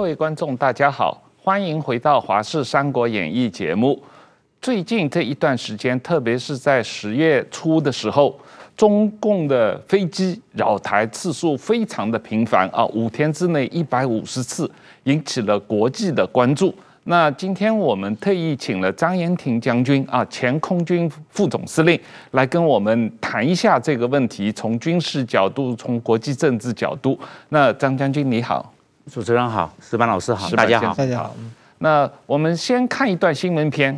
[0.00, 4.02] 各位观众，大家好，欢迎回到《华视三国演义》节目。
[4.58, 8.34] 最近这一段时间，特别是在十月初的时候，
[8.74, 14.68] 中共的飞机扰台次数非常的频繁啊，五天之内一百五十次，
[15.02, 16.74] 引起了国际的关注。
[17.04, 27.20] 那今天我们特意请了张延廷将军啊，前空军副总司令，来跟我们谈一下这个问题，从军事角度，从国际政治角度。
[27.50, 28.72] 那张将军你好，
[29.10, 31.34] 主持人好，石板老师好，大家好，大家好。
[31.78, 33.92] 那我们先看一段新闻片。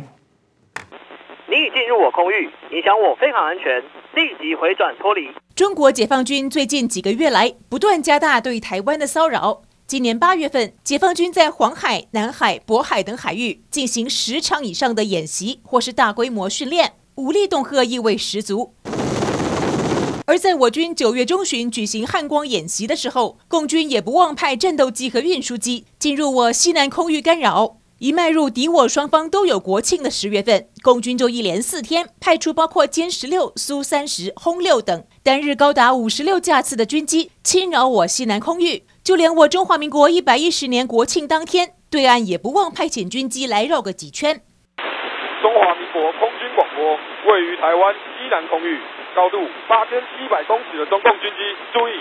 [1.47, 3.79] 你已进入我空域，影响我飞航安全，
[4.15, 5.29] 立即回转脱离。
[5.53, 9.61] 中国解放军最近几个月来不断加大对台湾的骚扰。
[9.85, 18.73] 今年八月份，解放军在黄海、南海、渤海等海域进行十场以上的演习，或是大规模训练，武力恫吓意味十足。
[20.25, 27.77] 而在我军九月中旬举行汉光演习的时候，共军也不忘派战斗机和运输机进入我西南空域干扰。
[27.99, 38.83] 一迈入敌我双方都有国庆的十月份，共军就一连四天派出包括歼十六、苏三十、轰六等单日高达五十六架次的军机侵扰我西南空域。
[39.03, 44.41] 就连我中华民国一百一十年国庆当天，对岸也不忘派遣军机来绕个几圈。
[47.43, 48.79] 于台湾西南空域，
[49.15, 51.37] 高度八千七百公尺的中共军机，
[51.73, 51.93] 注意，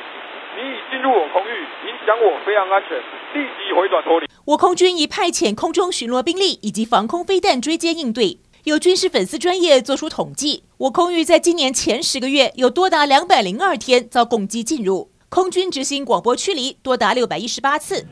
[0.56, 2.96] 你已进入我空域，影响我飞航安全，
[3.34, 4.26] 立即回转脱离。
[4.44, 8.38] 我空军已派遣空中巡逻兵力以及防空飞弹追击应对。
[8.64, 15.10] 有军事粉丝专业做出统计，我空域在今年前十个月有多达两百零二天遭共机进入。
[15.28, 18.06] 空军执行广播驱离多达六百一十八次。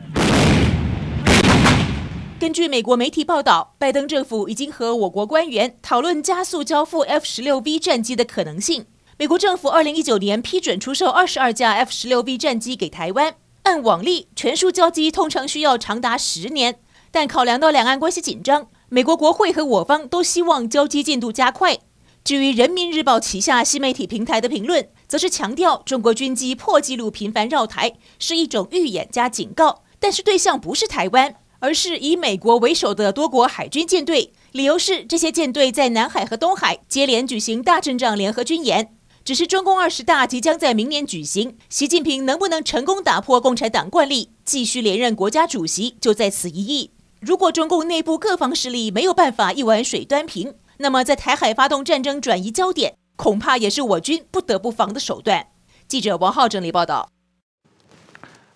[2.41, 8.86] 根据美国媒体报道，拜登政府已经和我国官员讨论加速交付 F 十六 V 战机的可能性。
[9.19, 16.78] 美国政府二零一九年批准出售二十二架 F 十六 V 战机给台湾，按往例，全数交机通常需要长达十年。
[17.10, 21.76] 但考量到两岸关系紧张，美国国会和我方都希望交机进度加快。
[22.25, 34.32] 至于人民日报旗下新媒体平台的评论，则是强调中国军机破纪录频繁绕台是一种预演加警告，但是对象不是台湾，而是以美国为首的多国海军舰队。
[34.53, 38.97] 理由是这些舰队在南海和东海接连举行大阵仗联合军演。
[39.22, 46.91] 只是中共二十大即将在明年举行，习近平能不能成功打破共产党惯例，继续连任国家主席，就在此一役。
[47.21, 55.48] 如果中共内部各方势力没有办法一碗水端平，那么，在台海发动战争转移焦点，恐怕也是我军不得不防的手段。
[55.87, 57.10] 记者王浩整理报道。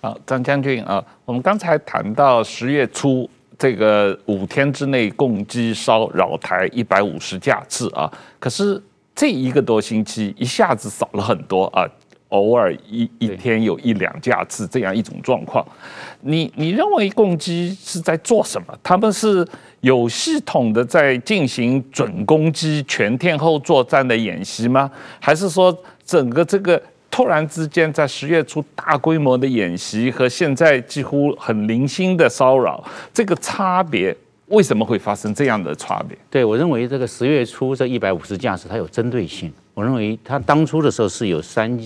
[0.04, 3.26] 好，张将军啊，我们刚才谈到十月初
[3.58, 8.78] 这个五天之内共机烧扰台一百五十架次啊，可是
[9.14, 11.88] 这一个多星期一下子少了很多啊。
[12.30, 15.64] 偶尔一一天有一两架次这样一种状况，
[16.20, 18.76] 你你认为共机是在做什么？
[18.82, 19.46] 他们是
[19.82, 24.90] 有系统的在进行准攻击、全天候作战的演习吗？
[25.20, 26.82] 还是说整个这个
[27.14, 32.82] 突然之间在十月初大规模的演习和现在几乎很零星的骚扰，
[33.12, 34.12] 这个差别
[34.48, 36.18] 为什么会发生这样的差别？
[36.28, 39.52] 对，我认为这个十月初这一百五十架次它有针对性。
[39.74, 41.80] 我认为它当初的时候是有三。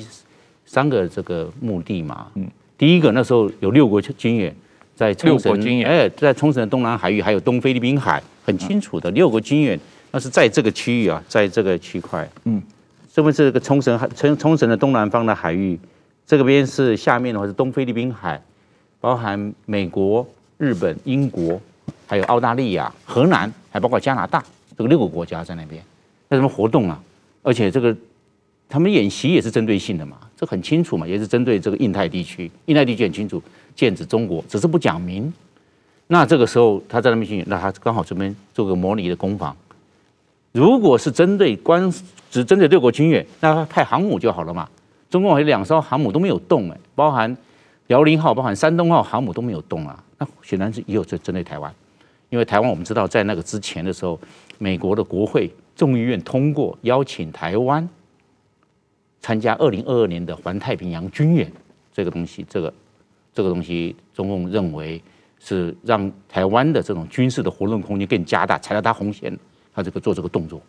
[0.71, 2.47] 三个这个目的嘛，嗯，
[2.77, 4.55] 第一个那时候有六国军演，
[4.95, 9.81] 在冲绳，哎，在冲绳的东南海域还有东菲律宾海，很清楚的六国军演，
[10.11, 12.63] 那是在这个区域啊，在这个区块，嗯，
[13.19, 15.77] 这边是这个冲绳，冲冲绳的东南方的海域，
[16.25, 18.41] 这个边是下面的话是东菲律宾海，
[19.01, 20.25] 包含美国、
[20.57, 21.61] 日本、英国，
[22.07, 24.41] 还有澳大利亚、荷兰，还包括加拿大，
[24.77, 25.83] 这个六个国家在那边，
[26.29, 27.03] 那什么活动啊？
[27.43, 27.93] 而且这个。
[28.69, 32.49] 他们演习也是针对性的嘛，这很清楚嘛，也是针对这个印太地区。
[32.67, 33.43] 印太地区很清楚，
[33.75, 35.33] 剑指中国，只是不讲明。
[36.07, 39.57] 那这个时候他在那边去，那他刚好这边做个模拟的攻防。
[40.53, 41.93] 如果是针对关
[42.31, 44.69] 只针对六国军演，那他派航母就好了嘛。
[45.11, 47.37] 中共还有两艘航母都没有动哎，包含
[47.87, 50.03] 辽宁号、包含山东号航母都没有动啊。
[50.19, 51.73] 那显然是也有针针对台湾，
[52.31, 54.19] 因为台湾我们知道在那个之前的时候，
[54.59, 57.89] 美国的国会众议院通过邀请台湾。
[59.21, 61.51] 参加二零二二年的环太平洋军演，
[61.93, 62.73] 这个东西，这个
[63.35, 65.03] 这个东西，中共认为
[65.41, 69.37] 是让台湾的这种军事的活动空间更加大，踩到他红线，
[69.79, 70.61] 他这个做这个动作。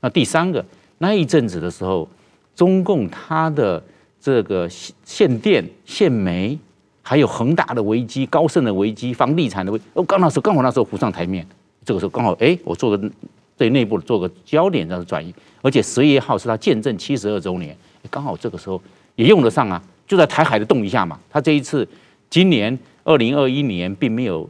[0.00, 0.62] 那第三个，
[0.98, 2.06] 那一阵子的时候，
[2.54, 3.82] 中共他的
[4.20, 6.58] 这个限电、限煤，
[7.00, 11.46] 还有恒大的危机、高盛的危机、房地产的危机，哦，刚那时候刚好那时候浮上台面，
[11.82, 13.10] 这个时候刚好，哎，我做个。
[13.54, 17.76] 对内部做个焦点上的转移，而且十一号是他建政七十二周年，
[18.10, 18.80] 刚好这个时候
[19.14, 21.20] 也用得上啊，就在台海的动一下嘛。
[21.30, 21.86] 他这一次
[22.28, 24.48] 今年二零二一年并没有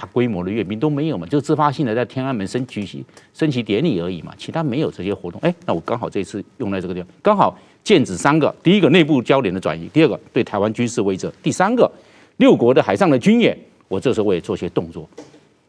[0.00, 3.04] 大规模的阅兵，都没有嘛，就自发性的在天安门升旗
[3.34, 5.38] 升旗典礼而已嘛，其他没有这些活动。
[5.42, 7.54] 哎，那我刚好这次用在这个地方，刚好
[7.84, 11.90] 剑指三个：第一个内部焦点的转移，第二个对台湾军事威慑，第三个
[12.38, 13.54] 六国的海上的军演。
[13.88, 15.06] 我这时候我也做些动作。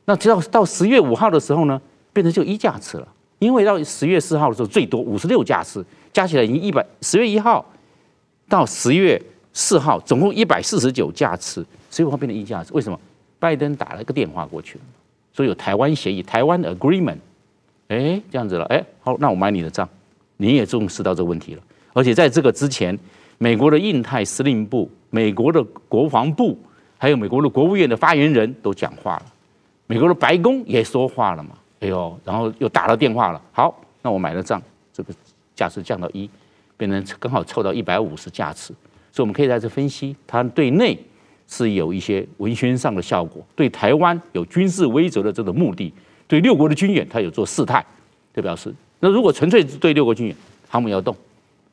[0.06, 1.82] 那直到到十月五号的时候呢，
[2.14, 3.08] 变成就一架次了，
[3.40, 6.86] 因为到十月四号的时候最多五十六架次，加起来已经一百。
[7.02, 7.66] 十月一号
[8.48, 12.98] 到十月四号总共一百四十九架次，十月五号变成一架次，为什么？
[13.42, 14.78] 拜登打了一个电话过去，
[15.34, 17.18] 说有台湾协议，台湾 agreement，
[17.88, 19.90] 哎，这样子了，哎，好，那我买你的账，
[20.38, 21.64] 你也重视到这个问题了。
[21.94, 22.96] 而且在这个之前，
[23.40, 26.56] 美国的印太司令部、美国的国防部，
[27.00, 29.26] 还有美国的国务院的发言人都讲话了。
[29.88, 31.58] 美国的白宫也说话了嘛？
[31.80, 33.42] 哎呦，然后又打了电话了。
[33.52, 34.62] 好，那我买了账，
[34.94, 35.14] 这个
[35.56, 36.30] 价值降到一，
[36.78, 38.72] 变成刚好凑到一百五十价次。
[39.12, 40.98] 所以我们可以在这分析，它对内
[41.52, 45.94] 是有一些文宣上的效果，对台湾有军事威慑的这个目的，
[46.28, 47.86] 对六国的军演它有做事态，
[48.34, 50.36] 就表示，那如果纯粹是对六国军演，
[50.70, 51.14] 航母要动。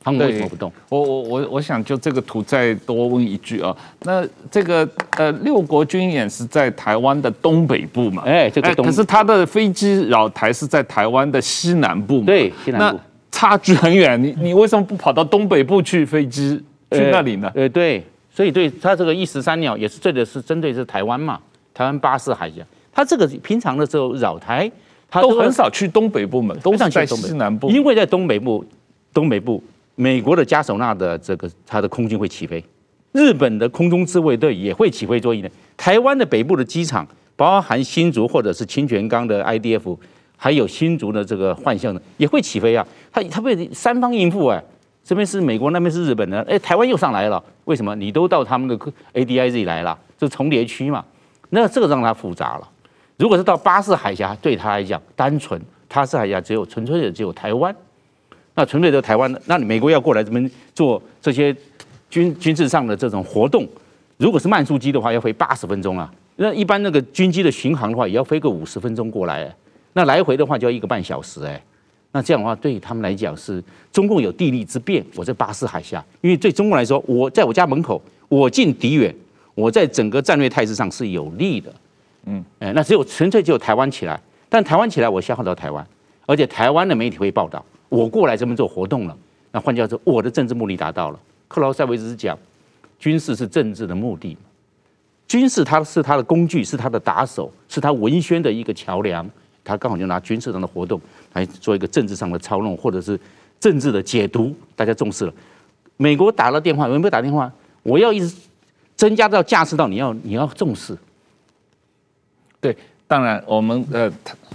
[0.01, 0.73] 航母为什么不动？
[0.89, 3.77] 我我我我想就这个图再多问一句啊。
[4.05, 8.23] 那这个呃六国军演是在台湾的东北部嘛？
[8.25, 8.87] 哎，这个东。
[8.87, 12.27] 可是它的飞机扰台是在台湾的西南部嘛？
[12.27, 13.01] 对，西南部。
[13.31, 16.57] 差距很远，你你为什么不跑到东北部去飞机
[16.93, 17.51] 去那里呢？
[17.55, 18.03] 呃，对，
[18.39, 21.41] 所以对它这个一石三鸟也是这个是针对是台湾嘛？
[21.75, 24.71] 台湾巴士海峡，它这个平常的时候扰台，
[25.11, 28.65] 它都很少去东北部嘛，都是在西南部，因为在东北部，
[29.13, 29.61] 东北部。
[29.97, 32.65] 美国的嘉手纳的这个它的空军会起飞，
[33.11, 35.51] 日本的空中自卫队也会起飞作业的。
[35.77, 37.05] 台湾的北部的机场，
[37.35, 39.99] 包含新竹或者是清泉岗的 IDF，
[40.37, 42.87] 还有新竹的这个幻象的也会起飞啊。
[43.11, 44.63] 它它被三方应付哎，
[45.09, 47.97] 这边是美国，那边是日本的，哎，台湾又上来了，为什么？
[47.97, 48.79] 你都到他们的
[49.15, 51.03] ADIZ 来了，就重叠区嘛。
[51.49, 52.69] 那这个让它复杂了。
[53.17, 55.59] 如果是到巴士海峡，对他来讲单纯，
[55.89, 57.75] 巴士海峡只有纯粹的只有台湾。
[58.55, 61.57] 那纯粹的台湾，那你美国要过来这边做这些
[62.11, 63.67] 军军事上的这种活动，
[64.19, 66.13] 如果是慢速机的话，要飞八十分钟啊。
[66.37, 69.51] 那一般那个军机的巡航的话，也要飞个五十分钟过来。
[69.95, 71.59] 那来回的话就要一个半小时哎。
[72.11, 73.63] 那这样的话，对他们来讲是
[73.93, 75.05] 中共有地利之便。
[75.15, 79.15] 我在巴士海峡，因为对中共来说，我在我家门口，我近敌远，
[79.55, 81.73] 我在整个战略态势上是有利的。
[82.25, 84.19] 嗯，哎，那只有纯粹只有台湾起来，
[84.49, 85.87] 但台湾起来，我消耗到台湾，
[86.25, 87.65] 而且台湾的媒体会报道。
[87.91, 89.17] 我过来这边做活动了，
[89.53, 91.21] 那换句话说，我的政治目的达到了。
[91.47, 92.39] 克劳塞维茨讲，
[92.99, 94.37] 军事是政治的目的，
[95.27, 99.29] 军事它是它的工具，是它的打手，是它文宣的一个桥梁。
[99.69, 100.99] 他刚好就拿军事上的活动
[101.35, 103.21] 来做一个政治上的操弄，或者是
[103.61, 105.33] 政治的解读，大家重视了。
[105.99, 107.53] 美国打了电话，有没有打电话？
[107.83, 108.35] 我要一直
[108.97, 110.97] 增加到架次到你要你要重视。
[112.61, 112.77] 对，
[113.07, 114.11] 当然我们呃。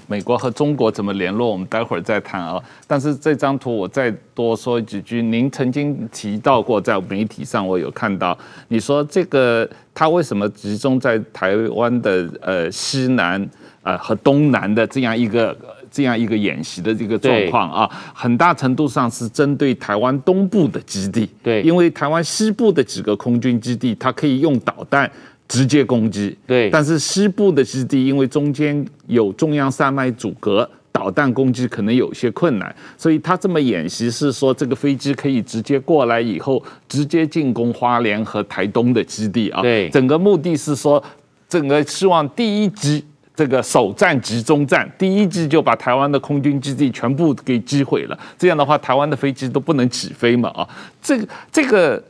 [0.06, 1.50] 美国和中国怎么联络？
[1.50, 2.62] 我们待会儿再谈啊。
[2.86, 5.21] 但是这张图我再多说几句。
[5.21, 8.38] 您曾经提到过，在媒体上我有看到，
[8.68, 13.50] 你说这个他为什么集中在台湾的呃西南
[13.83, 15.56] 呃和东南的这样一个
[15.91, 17.89] 这样一个演习的这个状况啊？
[18.13, 21.30] 很大程度上是针对台湾东部的基地。
[21.44, 25.09] 对，因为台湾西部的几个空军基地，它可以用导弹。
[25.45, 39.61] 直接攻击，对，但是西部的基地因为中间有中央山脉阻隔，导弹攻击可能有些困难，所以他这么演习是说这个飞机可以直接过来以后直接进攻花莲和台东的基地啊。
[39.61, 41.04] 对，整个目的是说，
[41.47, 43.04] 整个希望第一击
[43.35, 50.68] 这个首战集中战，第一季就把台湾的空军基地全部给击毁了，这样的话台湾的飞机都不能起飞嘛啊，
[51.02, 52.04] 这个这个。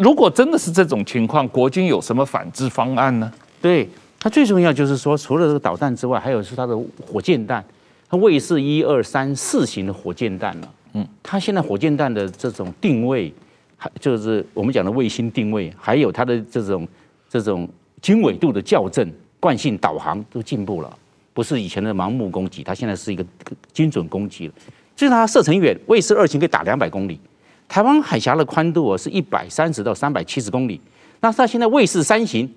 [0.00, 3.28] 如果真的是这种情况，国军有什么反制方案呢？
[3.60, 3.88] 对，
[4.20, 7.64] 它最重要就是说，除了这个导弹之外，还有是它的火箭弹，
[8.08, 10.68] 它卫士一二三四型的火箭弹了。
[10.92, 13.34] 嗯，它现在火箭弹的这种定位，
[13.76, 16.86] 还就是我们讲的卫星定位，还有它的这种
[17.28, 17.68] 这种
[18.00, 20.98] 经纬度的校正、惯性导航都进步了，
[21.32, 23.24] 不是以前的盲目攻击，它现在是一个
[23.72, 24.54] 精准攻击了。
[24.96, 27.20] 就是它射程远，卫士二型可以打两百公里。
[27.68, 30.80] 台湾海峡的宽度啊是一百三十到三百七十公里，
[31.20, 32.52] 那它现在卫士三型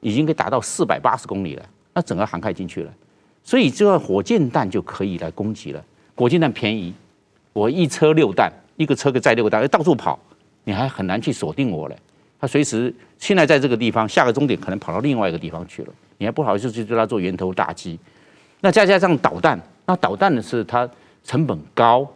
[0.00, 2.90] 已经可以达到四百八十公里了，那整个涵盖进去了，
[3.42, 5.84] 所以这个火箭弹就可以来攻击了。
[6.14, 6.94] 火箭弹便宜，
[7.52, 10.18] 我一车六弹，一个车可以载六个弹，到处跑，
[10.64, 11.96] 你还很难去锁定我嘞。
[12.40, 15.92] 他随时现在在这个地方，下个终点可能跑到另外一个地方去了，
[16.22, 17.98] 你还不好意思去对他做源头打击。
[18.60, 20.88] 那再加上导弹，那导弹呢是它
[21.24, 22.08] 成本高，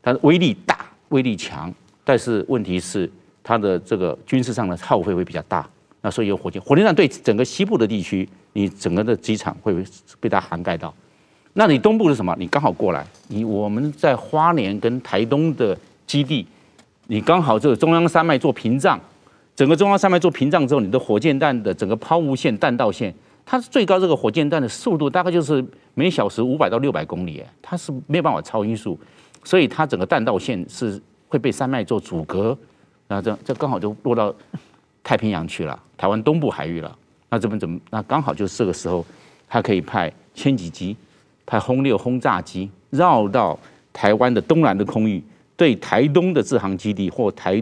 [0.00, 1.72] 它的威力大，威力强。
[2.04, 3.10] 但是问题是，
[3.42, 5.68] 它的这个军事上的耗费会比较大，
[6.00, 9.74] 那所以有火箭，火箭弹对整个西部的地区，你整个的机场会
[10.20, 10.94] 被它涵盖到。
[11.54, 12.32] 那你东部是什么？
[12.38, 15.76] 你刚好过来，你我们在花莲跟台东的
[16.06, 16.46] 基地，
[17.08, 19.00] 你刚好这个中央山脉做屏障，
[19.56, 23.12] 整个中央山脉做屏障之后，你的火箭弹的整个抛物线、弹道线，
[23.50, 25.64] 它最高这个火箭弹的速度大概就是
[25.94, 28.96] 每小时五百到六百公里，它是没有办法超音速，
[29.42, 32.56] 所以它整个弹道线是会被山脉做阻隔，
[33.08, 34.32] 那这这刚好就落到
[35.02, 36.96] 太平洋去了，台湾东部海域了。
[37.28, 37.76] 那这边怎么？
[37.90, 39.04] 那刚好就是这个时候，
[39.48, 40.96] 它可以派千几机。
[41.44, 43.58] 派轰六轰炸机绕到
[43.92, 45.20] 台湾的东南的空域，
[45.56, 47.60] 对台东的制航基地或台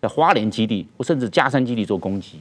[0.00, 2.40] 的花莲基地或甚至加山基地做攻击。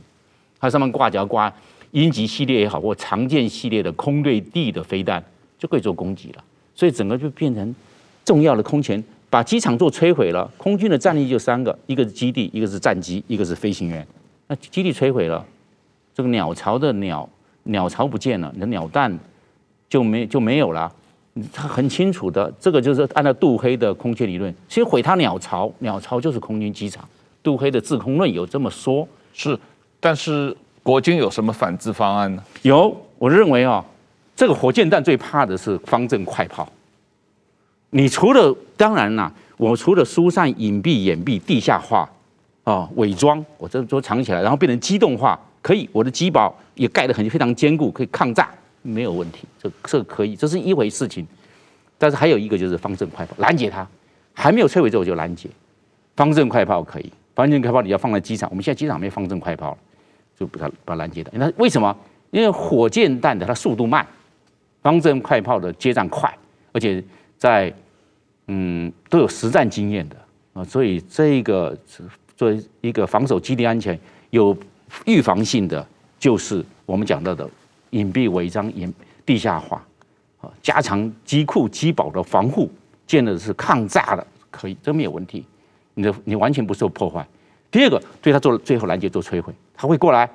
[0.60, 1.52] 它上面挂着挂
[1.96, 5.24] 鹰击系列也好，或长剑系列的空对地的飞弹，
[5.58, 6.44] 就可以做攻击了。
[6.76, 7.76] 所以整个就变成
[8.24, 10.50] 重要的空前，把机场做摧毁了。
[10.58, 14.06] 空军的战力就三个：一个是基地，一个是战机，一个是飞行员。
[14.48, 15.46] 那基地摧毁了，
[16.14, 17.28] 这个鸟巢的鸟
[17.64, 19.18] 鸟巢不见了，你的鸟蛋。
[19.88, 20.92] 就没就没有了，
[21.54, 27.08] 他很清楚的，这个就是按照杜黑的空间理论，先毁他鸟巢，鸟巢就是空军机场，
[27.44, 29.58] 杜黑的制空论有这么说，是，
[30.00, 30.54] 但是
[30.86, 32.44] 国军有什么反制方案呢？
[32.62, 33.84] 有，我认为啊，
[34.36, 36.72] 这个火箭弹最怕的是方阵快炮，
[37.90, 42.08] 你除了当然啦，我除了疏散、隐蔽、掩蔽、地下化，
[42.66, 48.48] 啊，伪装，我这都藏起来，然后变成机动化，可以，我的机堡也盖得很非常坚固，可以抗炸。
[48.84, 51.26] 没有问题，这这可以，这是一回事情。
[51.98, 53.88] 但是还有一个就是方阵快炮，拦截它，
[54.34, 55.50] 还没有摧毁之后就拦截。
[56.16, 59.76] 方阵快炮可以，方阵快炮你要放在机场，我们现在机场没方阵快炮，
[60.38, 61.32] 就把它把它拦截的。
[61.36, 61.96] 那为什么？
[62.32, 64.06] 因为火箭弹的它速度慢，
[64.82, 66.32] 方阵快炮的接战快，
[66.72, 67.04] 而且
[67.38, 67.74] 在
[68.48, 70.16] 嗯都有实战经验的
[70.54, 71.78] 啊，所以这个
[72.36, 73.98] 作为一个防守基地安全
[74.32, 74.56] 有
[75.06, 75.88] 预防性的，
[76.20, 77.50] 就是我们讲到的。
[77.92, 78.94] 隐蔽、伪装、隐
[79.26, 79.82] 地下化，
[80.42, 82.70] 啊，加强机库、机堡的防护，
[83.08, 85.46] 建的是抗炸的，可以，这没有问题。
[85.94, 87.26] 你的你完全不受破坏。
[87.76, 90.30] 第二个，对他做最后拦截、做摧毁，他会过来。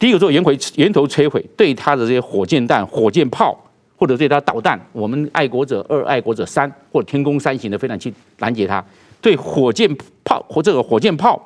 [0.00, 3.56] 第一个做源回源头摧毁，对他的这些火箭弹、火箭炮，
[3.96, 8.84] 或者对他导弹，我们爱国者二、爱国者三或者天弓三型的飞弹器拦截他。
[9.20, 9.88] 对火箭
[10.24, 11.40] 炮或这个火箭炮，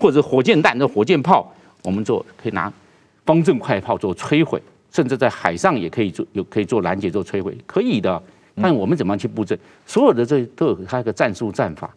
[0.00, 2.72] 或者火箭弹的火箭炮，我们做可以拿
[3.26, 4.58] 方阵快炮做摧毁。
[4.90, 8.22] 甚至在海上也可以做，有可以做拦截、做摧毁，可以的。
[8.62, 9.58] 但我们怎么样去布阵？
[9.84, 11.94] 所有的这都有它一个战术战法。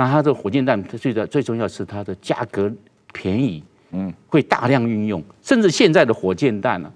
[0.00, 2.72] 那它这个火箭弹最的最重要是它的价格
[3.12, 5.20] 便宜，嗯，会大量运用。
[5.42, 6.92] 甚至现在的火箭弹呢，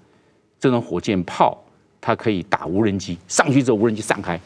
[0.57, 1.61] 这种火箭炮
[1.99, 4.39] 它可以打无人机，上去之后无人机散开，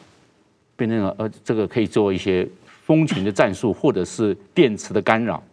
[0.76, 2.50] 变成了呃这个可以做一些
[2.84, 5.44] 蜂群的战术，或者是电磁的干扰。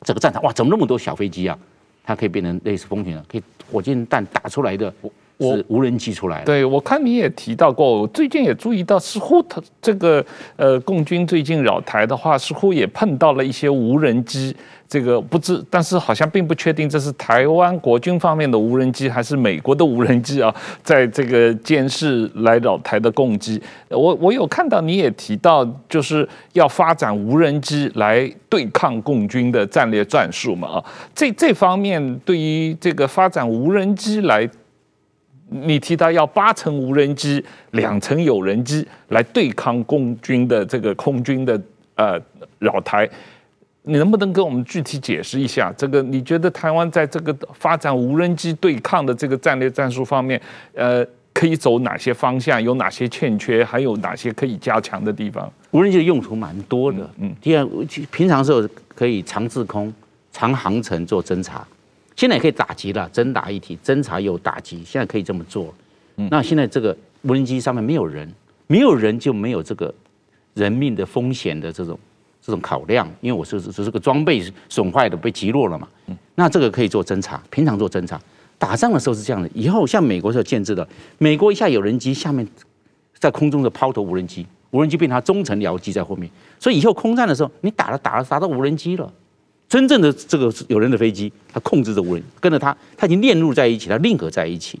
[0.00, 1.58] 这个战场哇，怎么那么多小飞机啊？
[2.02, 4.92] 它可以变成类似蜂群啊，可以火箭弹打出来的，
[5.42, 6.44] 是无人机出来的。
[6.46, 10.24] 对，我看你也提到过，我最近也注意到，似乎他这个
[10.56, 14.54] 呃，共军最近扰台的话，似乎也碰到了一些无人机。
[14.88, 23.58] 这个不知，但是好像并不确定这是台湾国军方面的无人机，还是美国的无人机啊，在这个监视来扰台的共机。
[23.88, 30.84] 我我有看到你也提到，就是要发展无人机来对抗共军的战略战术嘛啊。
[31.14, 34.46] 这这方面对于这个发展无人机来，
[35.52, 41.60] 你提到要八成无人机，两成有人机来对抗共军的这个空军的
[41.94, 42.20] 呃
[42.58, 43.08] 扰台。
[43.84, 46.00] 你能不能跟我们具体解释一下这个？
[46.02, 50.40] 你觉得台湾在这个发展无人机对抗的这个战略战术方面，
[50.72, 51.04] 呃，
[51.34, 52.62] 可以走哪些方向？
[52.62, 53.64] 有哪些欠缺？
[53.64, 55.52] 还有哪些可以加强的地方？
[55.72, 56.98] 无人机的用途蛮多的。
[57.18, 57.68] 嗯，第二，
[58.12, 58.62] 平常时候
[58.94, 59.92] 可以长滞空、
[60.30, 61.66] 长航程做侦察，
[62.16, 65.74] 现在也可以打击了，侦打一体，侦查又打击，现在可以这么做。
[66.16, 68.30] 嗯，那现在这个无人机上面没有人，
[68.66, 69.94] 没有人就没有这个
[70.54, 71.98] 人命的风险的这种。
[72.44, 75.86] 这种考量，因为我是只是个装备损坏的被击落了嘛，
[76.34, 78.20] 那这个可以做侦查，平常做侦查，
[78.58, 79.48] 打仗的时候是这样的。
[79.54, 80.84] 以后像美国是建制的，
[81.18, 82.44] 美国一下有人机，下面
[83.16, 86.28] 在空中的抛投无人机，无人机变成它中程僚机在后面，
[86.58, 89.08] 所以以后空战的时候，你打了打了打到无人机了，
[89.72, 94.78] 真正的这个有人的飞机，它控制着无人，跟着它，它已经链路在一起，它链合在一起，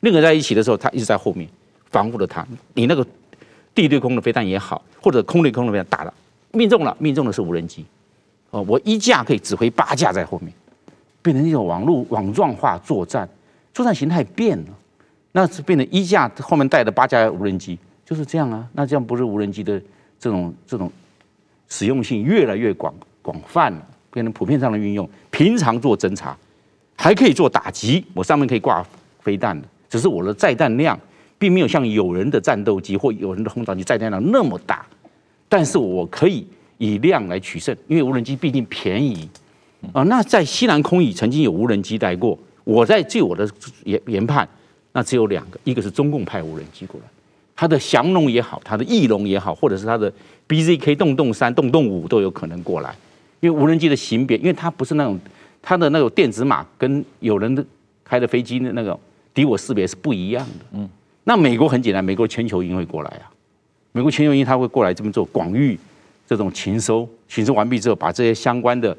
[0.00, 1.48] 链合在一起的时候，它一直在后面
[1.90, 2.46] 防护着它。
[2.74, 3.06] 你那个
[3.74, 6.12] 地对空的飞弹也好，或者空对空的飞弹打了。
[6.52, 7.86] 命中了，命中的是无人机，
[8.50, 10.52] 哦，我一架可以指挥八架在后面，
[11.22, 13.26] 变成一种网络网状化作战，
[13.72, 14.66] 作战形态变了，
[15.32, 19.80] 那是变成一架后面带的八架无人机，就是这样啊，那这样不是无人机的
[20.20, 20.92] 这种这种
[21.70, 26.36] 使用性越来越广广泛了，变成普遍上的运用，平常做侦察，
[26.94, 28.86] 还可以做打击，我上面可以挂
[29.20, 30.96] 飞弹的，只是我的载弹量
[31.36, 34.86] 并没有像有人的战斗机或有人的轰炸机载弹量那么大，
[35.48, 36.46] 但是我可以
[36.78, 39.28] 以量来取胜，因为无人机毕竟便宜
[39.92, 40.04] 啊。
[40.04, 43.50] 那在西南空域曾经有无人机待过，我在据我的
[43.82, 44.48] 研研判，
[44.92, 47.06] 那只有两个，一个是中共派无人机过来，
[47.56, 50.12] 它的翔龙也好，它的翼龙也好，或者是它的
[50.46, 52.94] BZK 洞洞三、洞洞五都有可能过来。
[53.44, 55.20] 因为无人机的型别，因为它不是那种
[55.60, 57.62] 它的那种电子码跟有人的
[58.02, 58.98] 开的飞机的那个
[59.34, 60.64] 敌我识别是不一样的。
[60.72, 60.88] 嗯，
[61.24, 63.28] 那美国很简单，美国全球鹰会过来啊，
[63.92, 65.78] 美国全球鹰它会过来这么做广域
[66.26, 68.96] 这种情收，情收完毕之后，把这些相关的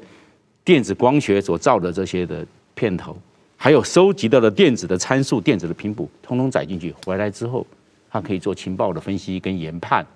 [0.64, 3.16] 电子光学所造的这些的片头，
[3.56, 7.66] 还有收集到的电子的参数、电子的频谱，通通载进去，回来之后，
[8.08, 10.06] 它可以做情报的分析跟研判。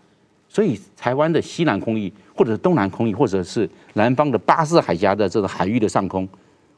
[0.53, 6.29] 所以，台湾的西南空域，或者是东南空域，或者是南方的巴士海峡的这个海域的上空，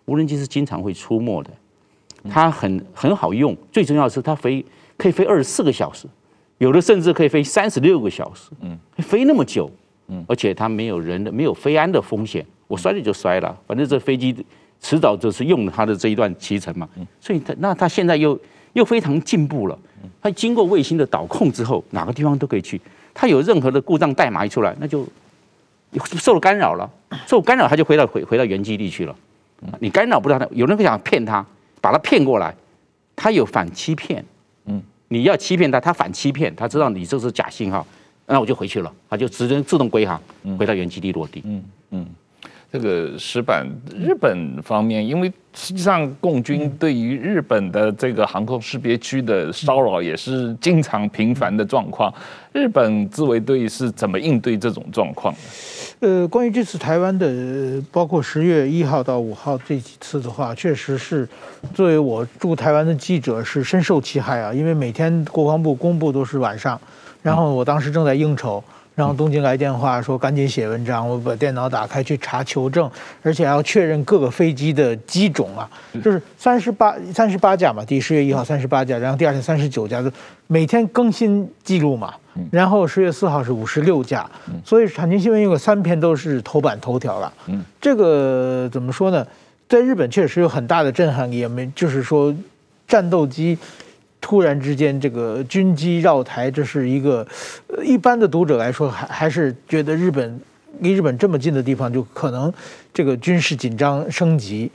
[0.04, 1.50] 无人机是经常会出没的。
[2.28, 4.62] 它很很好用，最重要的是它飞
[4.98, 6.06] 可以飞二十四个小时，
[6.58, 8.50] 有的甚至可以飞三十六个小时。
[8.60, 9.70] 嗯，飞那么久，
[10.08, 14.36] 嗯，而且它没有人的、没有飞安的风险，我摔了就摔了，反正这飞机
[14.82, 16.86] 迟早就是用了它的这一段骑程嘛。
[17.18, 18.38] 所以它那它现在又
[18.74, 19.78] 又非常进步了，
[20.20, 22.78] 它经过卫星的导控之后，哪个地方都可以去。
[23.14, 25.06] 它有任何的故障代码一出来，那就
[26.16, 26.90] 受了干扰了，
[27.26, 29.14] 受干扰，它就回到回回到原基地去了。
[29.78, 31.44] 你干扰不到它，有人会想骗他，
[31.80, 32.54] 把他骗过来，
[33.14, 34.24] 他有反欺骗。
[34.64, 37.86] 嗯，你要欺骗他，他反欺骗，他知道你这是假信号，
[38.26, 40.20] 那我就回去了，他就直接自动归航，
[40.58, 41.42] 回到原基地落地。
[41.44, 42.06] 嗯嗯。
[42.72, 52.12] 这个石板日本方面，因为实际上共军对于日本的这个航空识别区的骚扰也是经常频繁的状况。
[52.50, 55.34] 日本自卫队是怎么应对这种状况？
[56.00, 61.28] 呃，关于这次台湾的，包括十月一号到五号这几次的话，确实是
[61.74, 66.80] 作为我驻台湾的记者是深受其害啊，因为每天国防部公布都是晚上，
[67.20, 68.54] 然后我当时正在应酬。
[68.54, 72.90] 然后东京来电话说赶紧写文章，我把电脑打开去查求证，
[73.22, 75.68] 而且还要确认各个飞机的机种啊，
[76.04, 80.10] 就是三十八三十八架嘛，第十月一号三十八架，然后第二天三十九架，就
[80.46, 82.12] 每天更新记录嘛。
[82.50, 84.28] 然后十月四号是五十六架，
[84.64, 87.32] 所以产经新闻有三篇都是头版头条了。
[87.78, 89.26] 这个怎么说呢？
[89.68, 92.34] 在日本确实有很大的震撼，也没就是说
[92.88, 93.58] 战斗机。
[94.22, 97.26] 突然之间，这个军机绕台，这是一个，
[97.66, 100.40] 呃，一般的读者来说，还还是觉得日本
[100.78, 102.50] 离日本这么近的地方，就可能
[102.94, 104.70] 这个军事紧张升级。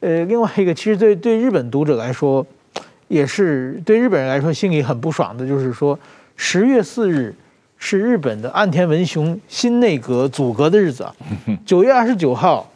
[0.00, 2.46] 呃，另外一个，其实对对日本读者来说，
[3.08, 5.98] 也是对日本人来说心里很不爽的，就是说，
[6.36, 7.34] 十月四日
[7.78, 11.16] 是日本的岸田文雄新内阁组阁的日子啊，
[11.64, 12.69] 九月二十九号。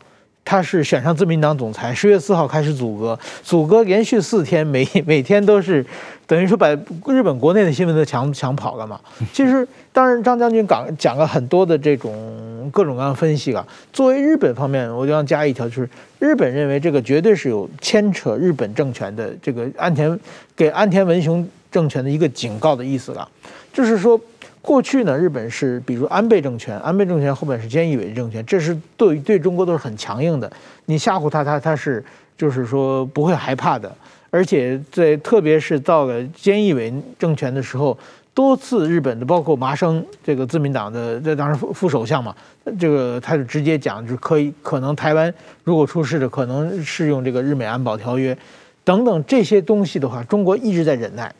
[0.45, 5.85] 他是选上自民党总裁，十月四号开始组阁，组阁连续四天，每 每天都是
[6.27, 6.69] 等于说把
[7.07, 9.01] 日本国内的新闻都抢抢跑了嘛。
[9.33, 13.67] 其实，当然张将军讲讲了很多的这种各种各样分析啊。
[13.93, 20.21] 作为日本方面，我就要加一条，就是日本认为这个绝对是有牵扯日本政权的这个安田
[20.55, 23.27] 给安田文雄政权的一个警告的意思了，
[23.73, 24.21] 就是说。
[24.65, 30.51] 过去呢，日本是比如安倍政权，安倍政权后面是菅义伟政权，这是对对中国都是很强硬的。
[30.87, 32.03] 你吓唬他，他他是
[32.39, 33.95] 就是说不会害怕的。
[34.31, 37.97] 而且在特别是到了菅义伟政权的时候，
[38.33, 42.35] 多次日本的包括麻生这个自民党的这当然副副首相嘛，
[42.81, 48.35] 这个他就直接讲，就是可以可能台湾如果出事的，可能适用这个日美安保条约
[48.83, 51.31] 等等这些东西的话，中国一直在忍耐。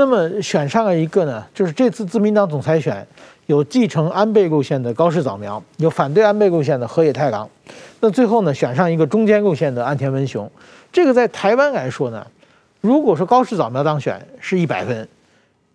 [0.00, 3.06] 那么选上了一个呢，就是这次自民党总裁选
[3.44, 7.46] 有继承安倍路线的高市早苗，有反对安倍路线的河野太郎。
[8.00, 10.50] 那最后呢，选上一个中间路线的岸田文雄。
[10.90, 12.26] 这个在台湾来说呢，
[12.80, 15.06] 如果说高市早苗当选是一百分，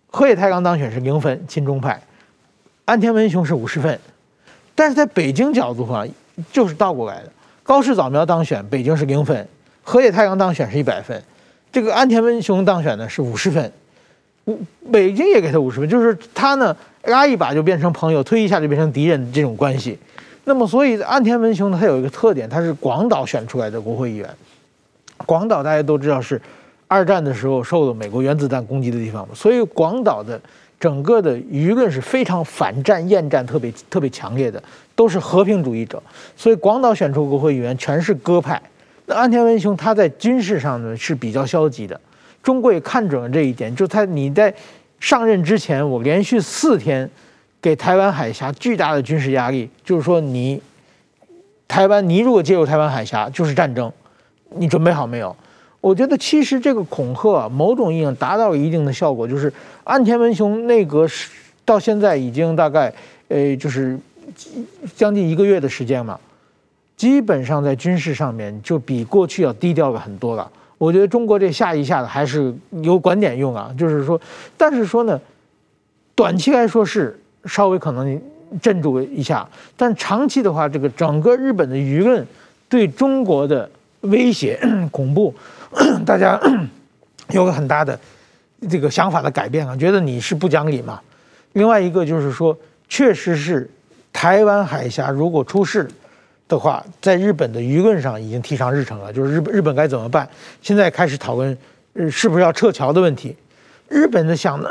[0.08, 2.02] 河野太郎当选是零分，亲中派，
[2.86, 3.96] 岸田文雄是五十分。
[4.74, 6.04] 但是在北京角度上
[6.50, 7.30] 就是倒过来的，
[7.62, 9.46] 高市早苗当选，北京是零分；
[9.84, 11.22] 河野太郎当选是一百分，
[11.70, 13.72] 这个岸田文雄当选呢是五十分。
[14.92, 19.98] 北京也给他五十分，就是他呢拉一把就变成朋友，推一下就变成敌人这种关系。
[20.44, 24.28] 那么，所以岸田文雄呢，他有一个特点，他是广岛选出来的国会议员。
[25.24, 26.40] 广岛大家都知道是
[26.86, 30.40] 二战的时候受了美国原子弹攻击的地方嘛，所以广岛的
[30.78, 34.62] 整个的舆论是非常反战、厌战特别特别强烈的，
[34.94, 36.00] 都是和平主义者。
[36.36, 38.62] 所以广岛选出国会议员全是鸽派。
[39.06, 42.00] 那岸田文雄他在军事上呢是比较消极的。
[42.46, 44.54] 中国也看准了这一点，就他你在
[45.00, 47.10] 上任之前，我连续四天
[47.60, 50.62] 给台湾海峡巨大的军事压力，就是说你
[51.66, 53.90] 台湾你如果介入台湾海峡就是战争，
[54.50, 55.34] 你准备好没有？
[55.80, 61.28] 我觉得其实这个恐吓，某种意义上达到了一定的效果，就是岸田文雄内阁是
[61.64, 62.94] 到现在已经大概
[63.26, 63.98] 呃，就是
[64.94, 66.16] 将近一个月的时间嘛，
[66.96, 70.48] 基本上在军事上面就比过去要低调了很多了。
[70.78, 74.20] 我觉得中国这下一下子还是有管点用啊，就是说，
[74.56, 75.20] 但是说呢，
[76.14, 78.20] 短期来说是稍微可能
[78.60, 82.26] 镇住一下，但长期的话，这个整个日本的舆论
[82.68, 83.68] 对中国的
[84.02, 84.60] 威胁
[84.92, 85.34] 恐怖。
[86.06, 86.40] 大家
[87.32, 87.98] 有个很大的
[88.70, 91.00] 这个想法的改变啊，觉得你是不讲理嘛。
[91.54, 92.56] 另外一个就是说，
[92.88, 93.68] 确实是
[94.12, 95.88] 台湾海峡如果出事
[96.48, 100.28] 的话，在日本的舆论上已经提上日程了，就是日本日本该怎么办？
[100.62, 101.56] 现在开始讨论，
[101.94, 103.36] 呃，是不是要撤侨的问题。
[103.88, 104.60] 日本的想。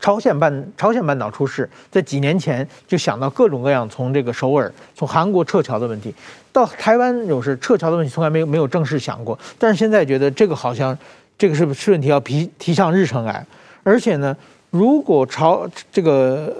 [0.00, 6.12] 朝鲜半朝鲜半岛出事，在几年前就想到各种各样从这个首尔、从韩国撤侨的问题，
[6.50, 10.98] 到台湾有时撤侨的问题从来没有没有正式想过，但是现在觉得这个好像
[11.38, 13.46] 这个是不是问题要提提上日程来？
[13.84, 14.36] 而且呢，
[14.70, 16.52] 如果朝这个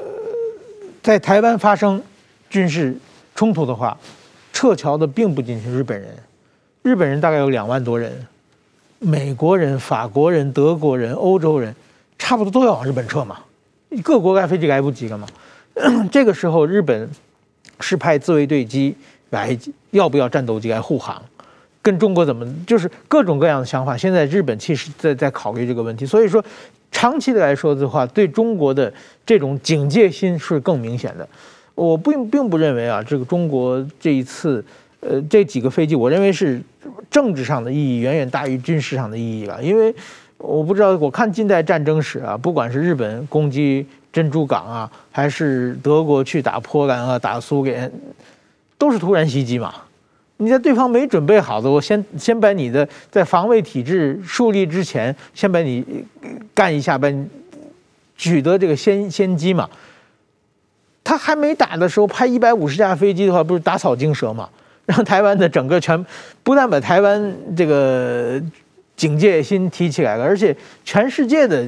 [1.03, 2.01] 在台湾发生
[2.49, 2.95] 军事
[3.35, 3.97] 冲突的话，
[4.53, 6.09] 撤侨的并不仅是日本人，
[6.83, 8.27] 日本人大概有两万多人，
[8.99, 11.75] 美国人、法国人、德国人、欧洲人。
[12.19, 13.41] 差不多都要往日本撤嘛，
[14.05, 15.27] 各国开飞机来不及了嘛。
[16.13, 17.11] 这个时候，日本
[17.81, 18.95] 是派自卫队机
[19.31, 19.59] 来，
[19.91, 21.21] 要不要战斗机来护航？
[21.83, 23.97] 跟中国怎么就是各种各样的想法。
[23.97, 26.43] 现在日本其实在在考虑这个问题，所以说
[26.93, 28.93] 长期的来说的话，对中国的
[29.27, 31.29] 这种警戒心是更明显的。
[31.75, 34.65] 我并并不认为啊，这个中国这一次
[35.01, 36.61] 呃这几个飞机，我认为是
[37.11, 39.95] 政治上的意义远远大于军事上的意义了，因为。
[40.45, 47.89] 我不知道，我看近代战争史啊，不管是日本攻击珍珠港啊，还是德国去打波兰啊、打苏联，
[48.77, 49.73] 都是突然袭击嘛。
[50.39, 55.85] 你在对方没准备好的，我先先把你的在防卫体制树立之前，先把你
[56.53, 57.25] 干一下，把你
[58.17, 59.71] 取得这个先先机嘛。
[61.13, 64.49] 他还没打的时候，派一百五十架飞机的话，不是打草惊蛇嘛？
[64.87, 66.07] 让台湾的整个全
[66.43, 68.41] 不但把台湾这个。
[68.95, 71.67] 警戒心提起来了，而且全世界的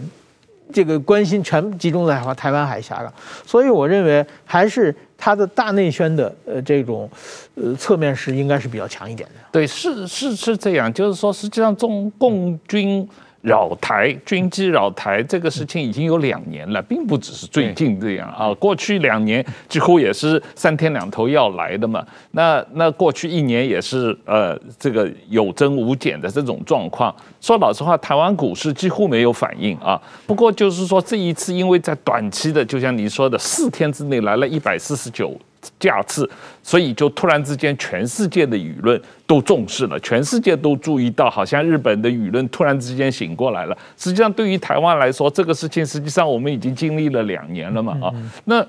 [0.73, 3.13] 这个关心全集中在台湾海峡了，
[3.45, 7.11] 所以我认为还是他的大内宣的呃这种
[7.57, 9.37] 呃侧面是应该是比较强一点的。
[9.51, 13.09] 对，是是是这样，就是说实际上中共军。
[13.45, 18.53] 扰台军机扰台这个事情已经有两年了，并不只是最近这样啊。
[18.55, 22.03] 过去两年几乎也是三天两头要来的嘛。
[22.31, 27.15] 那那过去一年也是呃这个有增无减的这种状况。
[27.39, 30.01] 说老实话，台湾股市几乎没有反应啊。
[30.27, 35.39] 不过就是说这一次，因为在短期的，就像你说的，四天之内来了一百四十九。
[35.79, 36.29] 架次，
[36.63, 43.77] 所以就突然之间，全世界的舆论都重视了，全世界都注意到，好像日本的舆论突然之间醒过来了。
[43.97, 48.13] 实际上，对于台湾来说，这个事情实际上我们已经经历了两年了嘛，啊，
[48.45, 48.65] 那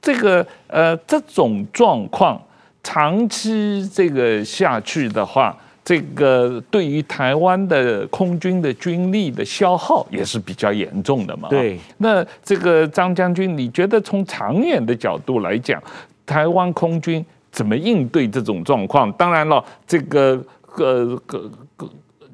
[0.00, 2.40] 这个呃这种状况
[2.82, 5.56] 长期这个下去的话。
[5.84, 11.48] 这个对于台湾的空军的军力的消耗也是比较严重的嘛。
[11.48, 15.82] 对，那这个张将军，你觉得从长远的角度来讲，
[16.28, 19.10] 台湾空军怎么应对这种状况？
[19.14, 20.40] 当然了，这个
[20.76, 21.90] 呃呃呃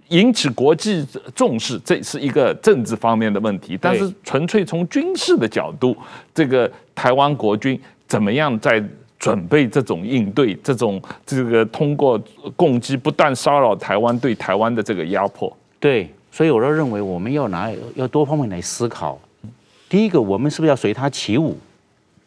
[0.09, 3.79] 引起国际重视，这是一个政治方面的问题。
[3.81, 5.97] 但是纯粹从军事的角度，
[6.35, 8.85] 这个台湾国军怎么样在？
[9.17, 12.21] 准备这种应对，这种这个通过
[12.57, 15.51] 攻击不断骚扰台湾，对台湾的这个压迫。
[15.81, 19.19] 对，所以我都认为我们要拿要多方面来思考。
[19.89, 21.57] 第一个，我们是不是要随他起舞？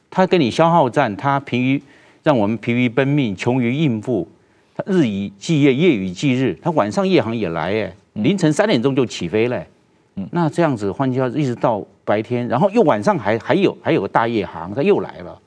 [0.09, 1.81] 他跟你消耗战，他疲于
[2.23, 4.27] 让我们疲于奔命，穷于应付。
[4.75, 9.67] 他日以继夜，夜以继日，他晚上夜航也来，哎，凌晨三点钟就起飞嘞。
[10.15, 15.39] 嗯，那这样子换句话，一直到白天，然后又晚上还还有还有个大夜航，他又来了。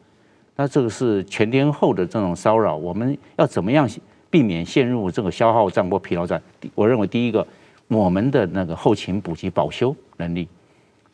[0.57, 3.88] 那这个是全天候的这种骚扰，我们要怎么样
[4.29, 6.40] 避免陷入这个消耗战或疲劳战？
[6.75, 7.46] 我认为第一个，
[7.88, 10.46] 我们的那个后勤补给保修能力，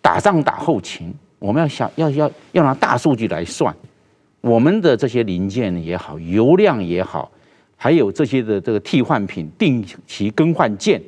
[0.02, 3.74] 打仗打后勤，我们要想要要要拿大数据来算，
[4.40, 7.30] 我们的这些零件也好，油量也好，
[7.76, 11.00] 还有这些的这个替换品、定期更换件，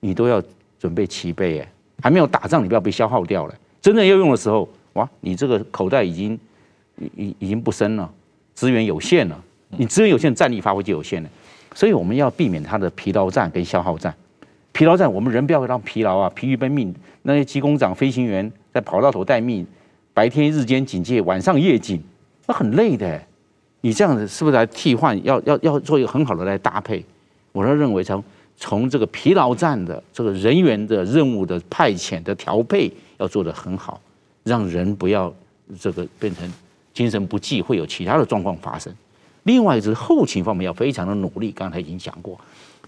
[0.00, 0.42] 你都要
[0.78, 3.54] 准备齐备哎，还没有打仗，你不要被消耗掉了。
[3.80, 6.38] 真正要用的时候，哇，你这个口袋已经。
[7.14, 8.10] 已已经不深了，
[8.54, 9.38] 资源有限了，
[9.68, 11.28] 你资源有限，战力发挥就有限了，
[11.74, 14.14] 所以我们要避免它的疲劳战跟消耗战。
[14.72, 16.94] 疲劳战，我们人不要让疲劳啊，疲于奔命。
[17.20, 19.66] 那些机工长、飞行员在跑道头待命，
[20.12, 21.98] 白天日间警戒，晚上夜警，
[22.46, 23.18] 那很累的。
[23.80, 25.18] 你这样子是不是来替换？
[25.24, 27.02] 要要要做一个很好的来搭配。
[27.52, 28.22] 我是认为从
[28.54, 33.98] 从这个疲劳战的这个人员的任务的派遣的调配要做得很好，
[34.44, 35.32] 让人不要
[35.80, 36.52] 这个变成
[36.92, 38.94] 精神不济，会有其他的状况发生。
[39.44, 42.38] 另外就是后勤方面要非常的努力，刚才已经讲过。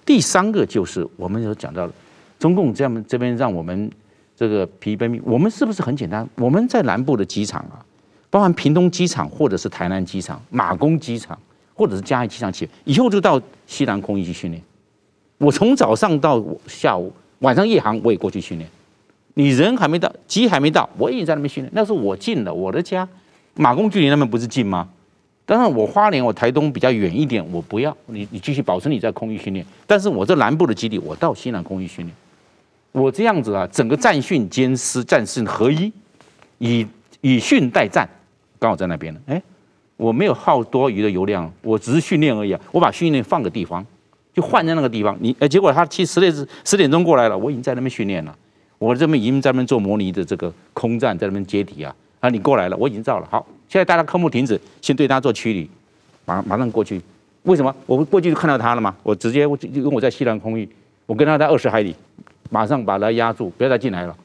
[0.04, 1.92] 第三个就是我们有讲到了，
[2.38, 3.90] 中共这样这边让我们
[4.38, 6.24] 这个疲惫命，我们是不是很简单？
[6.36, 7.82] 我们在南部的机场啊，
[8.30, 11.36] 包含屏东机场或者是台南机场、马公机场
[11.74, 14.62] 或者是嘉义机场起，以后就到西南空域去训练。
[15.38, 18.70] 我从早上到下午，晚上夜航我也过去训练。
[19.34, 21.72] 你人还没到，机还没到，我已经在那边训练。
[21.74, 23.08] 那是我近了，我的家，
[23.56, 24.88] 马公距离那边不是近吗？
[25.44, 29.66] 当然我花莲我台东比较远一点，我不要你，你继续保持你在空域训练。
[29.84, 32.14] 但是我这南部的基地，我到西南空域训练。
[32.92, 35.92] 我这样子啊，整个战训兼施战训合一，
[36.58, 36.86] 以
[37.20, 38.08] 以训代战，
[38.58, 39.20] 刚好在那边了。
[39.26, 39.42] 哎，
[39.96, 42.60] 我没有耗多余的油量，我只是训练而已啊。
[42.72, 43.84] 我把训练放个地方。
[44.34, 46.32] 就换在那个地方，你哎，结果他七十点
[46.64, 48.32] 十点钟过来了，我已经在那边训练了，
[48.78, 55.68] 我这边已经在那边做模拟的这个空战，在那边接敌啊，啊，你过来了，我已经造了，好，现在大家科目停止，先对他做驱离，
[56.24, 57.02] 马马上过去，
[57.42, 57.74] 为什么？
[57.84, 60.68] 我过去就看到他了嘛，我直接就因为我在西南空域，
[61.06, 61.96] 我跟他在二十海里，
[62.50, 64.16] 马上把他压住，不要再进来了，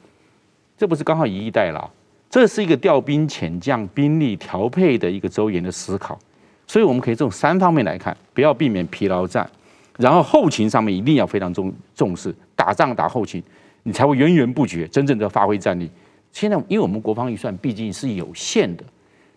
[0.76, 1.88] 这不是刚好以逸待劳，
[2.30, 6.18] 这是一个调兵遣将、兵力调配的一个周延的思考，
[6.66, 9.48] 所以我们可以从三方面来看，不要避免疲劳战。
[9.96, 13.40] 然后后勤上面一定要非常重重视，打仗打后勤，
[13.84, 15.88] 你才会源源不绝，真正的发挥战力。
[16.32, 18.82] 现在因为我们国防预算毕竟是有限的，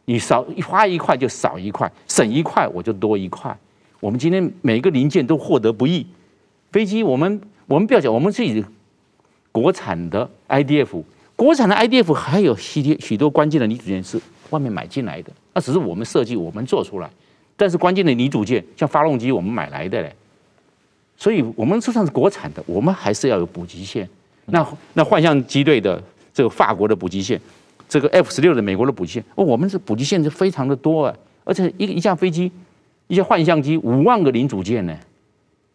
[0.05, 3.55] 你少花一块就少一块，省一块我就多一块。
[3.99, 6.07] 我们今天每个零件都获得不易，
[6.71, 8.65] 飞机我们我们不要讲，我们自己
[9.61, 11.03] 国产的 IDF，
[11.35, 17.09] 国产的 IDF 还有许多许多关键的零组件是外面买进来的，那只是我们设计我们做出来，
[17.55, 20.13] 但是关键的零组件像发动机我们买来的嘞。
[21.17, 24.07] 所以，我们就算是国产的，我们还是要有补给线。
[24.45, 25.99] 那那幻象机队的
[26.31, 27.41] 这个法国的补给线，
[27.89, 31.15] 这个 F 十六的美国的补给线，我们这补给线是非常的多啊。
[31.43, 32.51] 而且一一架飞机，
[33.07, 34.95] 一架幻象机五万个零组件呢，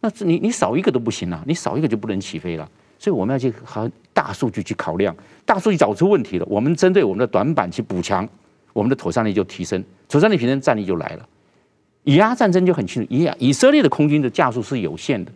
[0.01, 2.69] 那是你你少一个都不行啊，你少一个就不能起飞了。
[3.03, 5.13] 所以我们要去和大数据去考量，
[5.45, 8.29] 大数据找出问题了，我们针对我们的短板去补强，
[8.73, 11.29] 我们的妥善率就提升，妥善率提升，战力就来了。
[12.05, 15.33] 以阿战争就很清楚，以以色列的空军的架数是有限的，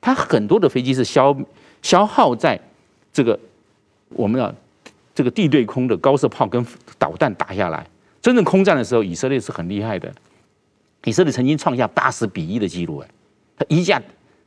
[0.00, 1.36] 它很多的飞机是消
[1.82, 2.58] 消耗在
[3.12, 3.38] 这个
[4.08, 4.54] 我们的
[5.14, 6.64] 这个地对空的高射炮跟
[6.98, 7.86] 导弹打下来。
[8.22, 10.10] 真正空战的时候，以色列是很厉害的。
[11.04, 13.08] 以色列曾经创下八十比一的记录，哎，
[13.58, 14.00] 他一架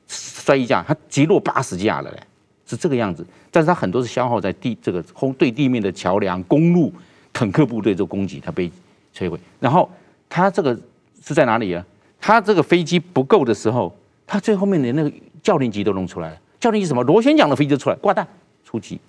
[0.08, 2.20] 摔一架，他击落八十架了，嘞，
[2.66, 3.26] 是这个样子。
[3.52, 6.94] 但是它很多是消耗在地这个空对地面的桥梁、公路、
[7.32, 8.72] 坦克部队做攻击，它被
[9.16, 9.40] 摧毁。
[9.60, 9.90] 然后
[10.30, 10.78] 它这个。
[11.26, 11.86] 是在哪里啊？
[12.20, 13.96] 他这个飞机不够的时候，
[14.28, 15.10] 他最后面连那个
[15.42, 16.38] 教练机都弄出来了。
[16.60, 17.02] 教练机什么？
[17.04, 18.28] 螺旋桨的飞机出来挂弹
[18.66, 19.00] 出击。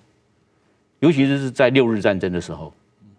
[0.99, 2.73] 尤其是在六日战争的时候，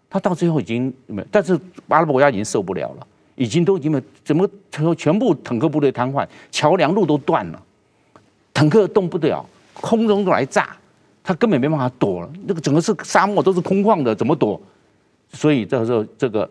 [0.09, 1.53] 他到最后已经没有，但是
[1.89, 4.49] 阿拉伯国家已经受不了了，已经都已经没，怎么
[4.95, 7.63] 全部坦克部队瘫痪，桥梁路都断了，
[8.51, 9.47] 坦克动不了，
[9.81, 10.75] 空中都来炸，
[11.23, 12.29] 他根本没办法躲了。
[12.45, 14.61] 那个整个是沙漠，都是空旷的，怎么躲？
[15.31, 16.49] 所以这个时候，这个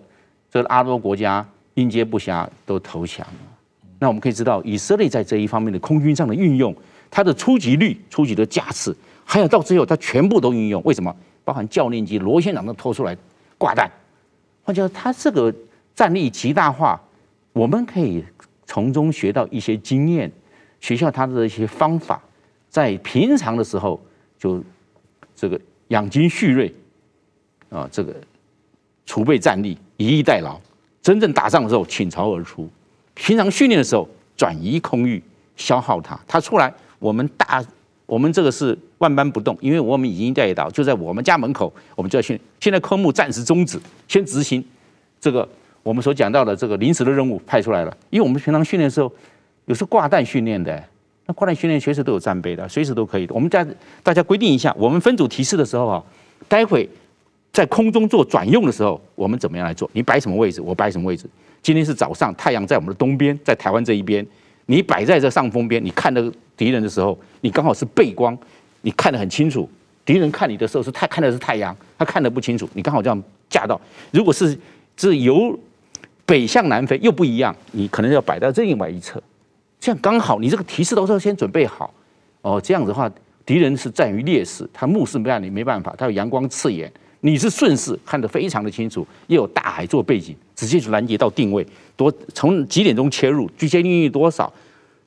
[0.50, 1.46] 这个阿拉伯国家。
[1.76, 3.34] 应接不暇，都投降了。
[3.98, 6.74] 那我们可以知道，以色列在这一方面的空军上的运用，
[7.10, 10.82] 它的出击率、出击的架次，还有到最后它全部都运用。
[10.86, 11.14] 为什么？
[11.44, 13.14] 包含教练机、螺旋桨都拖出来
[13.58, 13.90] 挂弹。
[14.62, 15.54] 换句话说，它这个
[15.94, 16.98] 战力极大化，
[17.52, 18.24] 我们可以
[18.64, 20.32] 从中学到一些经验，
[20.80, 22.18] 学校它的一些方法，
[22.76, 23.98] 在平常的时候
[24.38, 24.62] 就
[25.34, 25.58] 这个
[25.88, 26.70] 养精蓄锐
[27.70, 28.14] 啊，这个
[29.06, 30.60] 储备战力，以逸待劳。
[31.00, 32.68] 真正打仗的时候倾巢而出，
[33.14, 35.22] 平常训练的时候转移空域，
[35.56, 37.64] 消耗它，它出来，我们大，
[38.04, 42.38] 我们这个是万般不动，因为我们已经带到，就在我们家门口，我们就要训。
[42.60, 44.62] 现在科目暂时终止，先执行
[45.18, 45.48] 这个
[45.82, 47.96] 我们所讲到的这个临时的任务派出来了。
[48.10, 49.10] 因为我们平常训练的时候，
[49.64, 50.84] 有时挂弹训练的，
[51.26, 53.34] 那挂弹训练随时都有战备的，随时都可以的。
[53.34, 53.66] 我们在
[54.02, 56.02] 大家规定一下，我们分组提示的时候啊，
[56.48, 56.88] 待会。
[57.52, 59.88] 在空中做转用的时候，我们怎么样来做？
[59.94, 61.24] 你摆什么位置，我摆什么位置。
[61.62, 64.26] 今天是早上，太阳在我们的东边，在台湾这一边，
[64.66, 66.20] 你摆在这上风边，你看到
[66.54, 68.36] 敌人的时候，你刚好是背光，
[68.82, 69.66] 你看得很清楚。
[70.04, 73.80] 敌人看你的时候是太看的是太阳，他看得不清楚，你刚好这样架到。
[74.10, 74.54] 如果是
[74.94, 75.58] 这由
[76.26, 79.22] 北向南飞，又不一样，你可能要摆到这另外一侧，
[79.80, 81.92] 这样刚好你这个提示都是要先准备好。
[82.42, 83.10] 哦，这样子的话，
[83.44, 86.90] 敌人是占于劣势，他目视没办你没办法，他有阳光刺眼。
[87.20, 94.52] 你是顺势看得非常的清楚，又有大海做背景，直接就拦截到定位，多从几点钟切入，距离多少，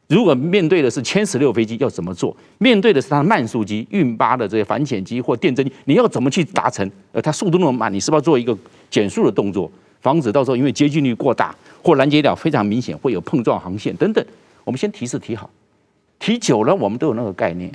[0.07, 2.35] 如果面对的是歼十六飞机，要怎么做？
[2.57, 6.89] 面对的是它的慢速机、运八的这些反潜机或电侦机，你要怎么去达成？
[7.13, 8.57] 呃，它速度那么慢，你是不是要做一个
[8.89, 14.25] 减速的动作，防止到时候因为接近率过大或拦截点非常明显会有碰撞航线等等？
[14.69, 15.49] 我们先提示提好，
[16.19, 17.71] 提久了我们都有那个概念。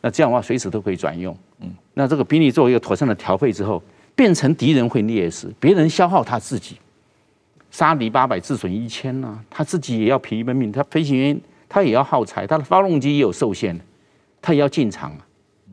[0.00, 1.36] 那这样的话，随时都可以转用。
[1.60, 3.82] 嗯，那这个兵力做一个妥善的调配之后，
[4.14, 6.78] 变成敌人会劣势，别人消耗他自己。
[7.70, 13.78] 杀敌八百，自损一千呐，他自己也要疲于奔命，他飞行员他也要耗材，他的发动机也有受限，
[14.40, 15.26] 他也要进场啊。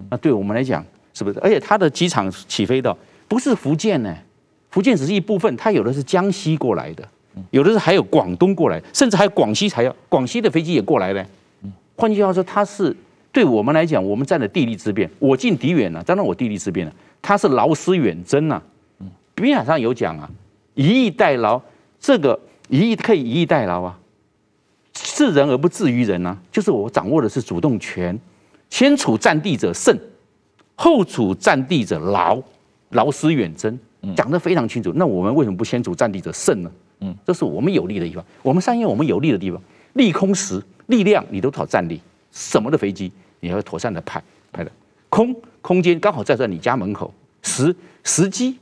[0.09, 1.39] 那对我们来讲，是不是？
[1.39, 2.93] 而且他的机场起飞的
[3.29, 4.13] 不是福建呢，
[4.69, 7.07] 福建只是一部分，他有的是江西过来的，
[7.51, 11.25] 有的是还有广东过来，甚至还有广西才要广西的飞机也过来的。
[11.95, 12.95] 换句话说，它是
[13.31, 16.93] 对我们来讲，我们占了地利之便，我近敌远了，当然我地利之便了。
[17.21, 18.61] 它是劳师远征呐，
[19.35, 20.29] 兵法上有讲啊，
[20.73, 21.61] 以逸待劳。
[21.99, 23.99] 这个以逸可以以逸待劳啊，
[24.91, 28.17] 治人而不治于人啊，就是我掌握的是主动权，
[28.71, 29.95] 先处战地者胜，
[30.75, 32.41] 后处战地者劳，
[32.89, 33.77] 劳师远征，
[34.15, 34.91] 讲得非常清楚。
[34.95, 36.71] 那我们为什么不先处战地者胜呢？
[37.01, 38.23] 嗯，这是我们有利的地方。
[38.41, 39.61] 我们善用我们有利的地方，
[39.93, 41.99] 利空时力量你都讨战力，
[42.31, 43.11] 什么的飞机
[43.41, 44.71] 你要妥善的派派的
[45.09, 48.57] 空空间刚好在在你家门口时时机。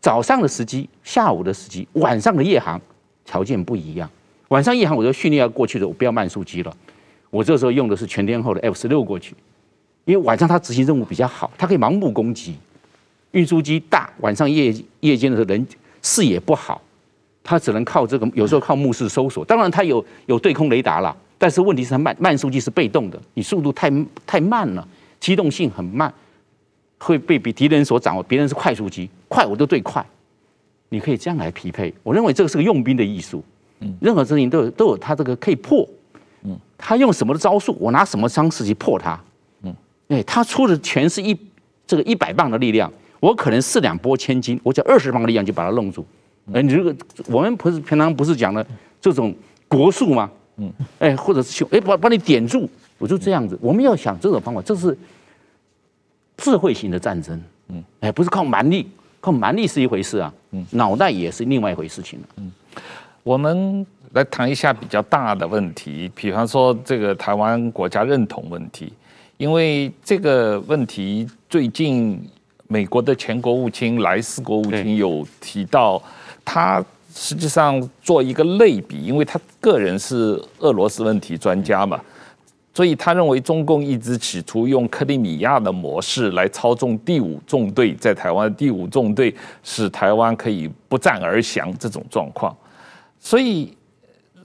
[0.00, 2.78] 早上的时机，下午的时机，晚上的夜航
[3.24, 4.08] 条件不一样。
[4.48, 6.76] 晚上夜航，我就训练要过去的，我不要慢速机了。
[7.30, 9.34] 我这时候用的是全天候的 F 十六过去，
[10.04, 12.54] 因为晚上它执行任务比较好，它可以盲目攻击。
[13.30, 15.66] 运输机大，晚上夜夜间的时候人
[16.02, 16.82] 视野不好，
[17.44, 19.44] 它只能靠这个，有时候靠目视搜索。
[19.44, 23.88] 当然他有有对空雷达了，但是问题是它慢慢速机是被动的，你速度太
[24.26, 24.88] 太慢了，
[25.20, 26.12] 机动性很慢。
[26.96, 30.02] 会被比敌人所掌握，别人是快速机，快我就对快，
[30.88, 31.92] 你可以这样来匹配。
[32.02, 33.44] 我认为这个是个用兵的艺术，
[33.80, 35.86] 嗯，任何事情都有都有他这个可以破，
[36.44, 39.20] 嗯，他用什么的招数，我拿什么方式去破他，
[39.64, 39.74] 嗯，
[40.08, 41.36] 哎，他出的全是一
[41.86, 46.06] 这个一百磅的力量，我可能四两拨千斤，我就二十磅的力量就把他弄住。
[46.52, 46.94] 哎，你这个
[47.26, 48.66] 我们不是平常不是讲的
[49.00, 49.34] 这种
[49.68, 50.30] 国术吗？
[50.56, 53.58] 嗯，哎，或者是哎把把你点住，我就这样子。
[53.60, 54.96] 我们要想这种方法，这是。
[56.36, 58.88] 智慧型的战争，嗯，哎，不是靠蛮力，
[59.20, 62.52] 靠蛮力是一回事啊，嗯，脑袋也是另外一回事情了，嗯，
[63.22, 68.92] 我们来谈一下比较大的问题，比方说这个台湾国家认同问题，
[69.36, 72.20] 因为这个问题最近
[72.66, 76.02] 美国的前国务卿莱斯国务卿有提到，
[76.44, 82.00] 他实际上做一个类比，因为他个人是俄罗斯问题专家嘛。
[82.76, 92.52] 所以他认为中共一直企图用克里米亚的模式来操纵第五纵队，在台湾第五纵队使台湾可以不战而降这种状况。
[93.20, 93.72] 所以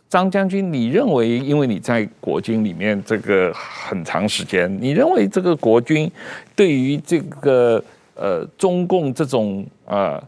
[0.08, 6.10] 张将军，你认为，因为你在国军里面这个很长时间，你认为这个国军
[6.56, 7.84] 对于这个
[8.14, 10.22] 呃中共这种呃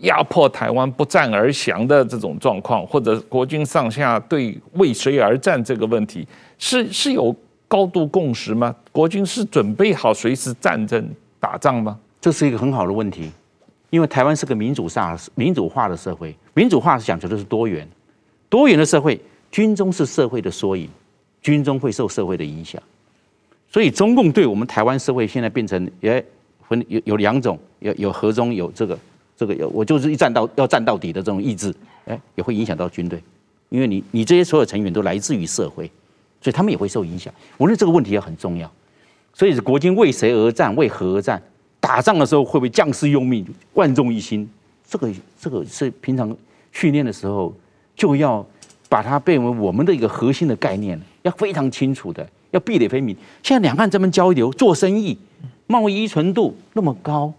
[0.00, 6.26] 压迫台湾不战而降的这种状况，或者国军上下对为谁而战这个问题？
[6.58, 7.34] 是是有
[7.66, 8.74] 高度共识吗？
[8.92, 11.08] 国军是准备好随时战争
[11.38, 11.98] 打仗吗？
[12.20, 13.30] 这是一个很好的问题，
[13.90, 17.88] 因为台湾是个民主上民主化的社会，民主化是讲究的是多元，
[18.48, 20.88] 多元的社会，军中是社会的缩影，
[21.40, 22.82] 军中会受社会的影响，
[23.70, 26.24] 所以中共对我们台湾社会现在变成也
[26.68, 28.98] 分有有两种，有有和中有这个
[29.38, 31.74] 这个有我就是一战到要战到底的这种意志，
[32.04, 33.22] 哎，也会影响到军队，
[33.70, 35.90] 因为你你这些所有成员都来自于社会。
[36.40, 37.34] 所以他们也会受影响。
[37.56, 38.70] 我认为这个问题也很重要。
[39.34, 40.72] 所以国军为谁而战？
[40.76, 41.42] 为何而战？
[41.80, 44.48] 打仗的时候会不会将士用命、万众一心？
[44.88, 46.34] 这个这个是平常
[46.70, 47.52] 训练的时候
[47.96, 48.46] 就要
[48.88, 53.16] 把它变为我们的一个核心的概念，要非常清楚的，要壁垒分明。
[53.42, 55.18] 现在两岸这边交流、做生意、
[55.66, 57.32] 贸易依存度那么高，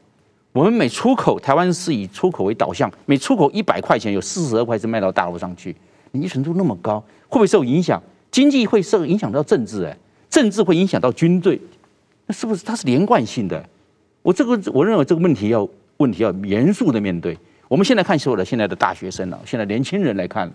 [0.51, 5.75] 我们每出口，台湾是以出口为导向，每出口一百块钱，有四十二块是卖到大陆上去，
[6.11, 8.01] 你依存度那么高，会不会受影响？
[8.31, 9.97] 经济会受影响到政治，哎，
[10.29, 11.59] 政治会影响到军队，
[12.25, 13.63] 那是不是它是连贯性的？
[14.21, 17.37] 我这个我认为这个问题要问题要严肃的面对。
[17.67, 20.51] 我们现在看所有的现在的大学生啊，现在年轻人来看，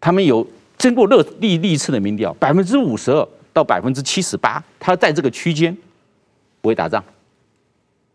[0.00, 0.46] 他们有
[0.78, 5.76] 经过热历历次的民调，百分之五十二到百分之七十八，他在这个区间
[6.62, 7.04] 不会打仗，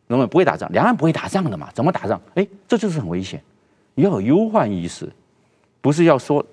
[0.08, 1.70] 那么不会打仗，两岸不会打仗的嘛？
[1.74, 2.22] 怎么打仗？
[2.36, 3.42] 哎，这就是很危险。
[3.94, 5.12] 你要有忧患意识，
[5.82, 6.46] 不是要说。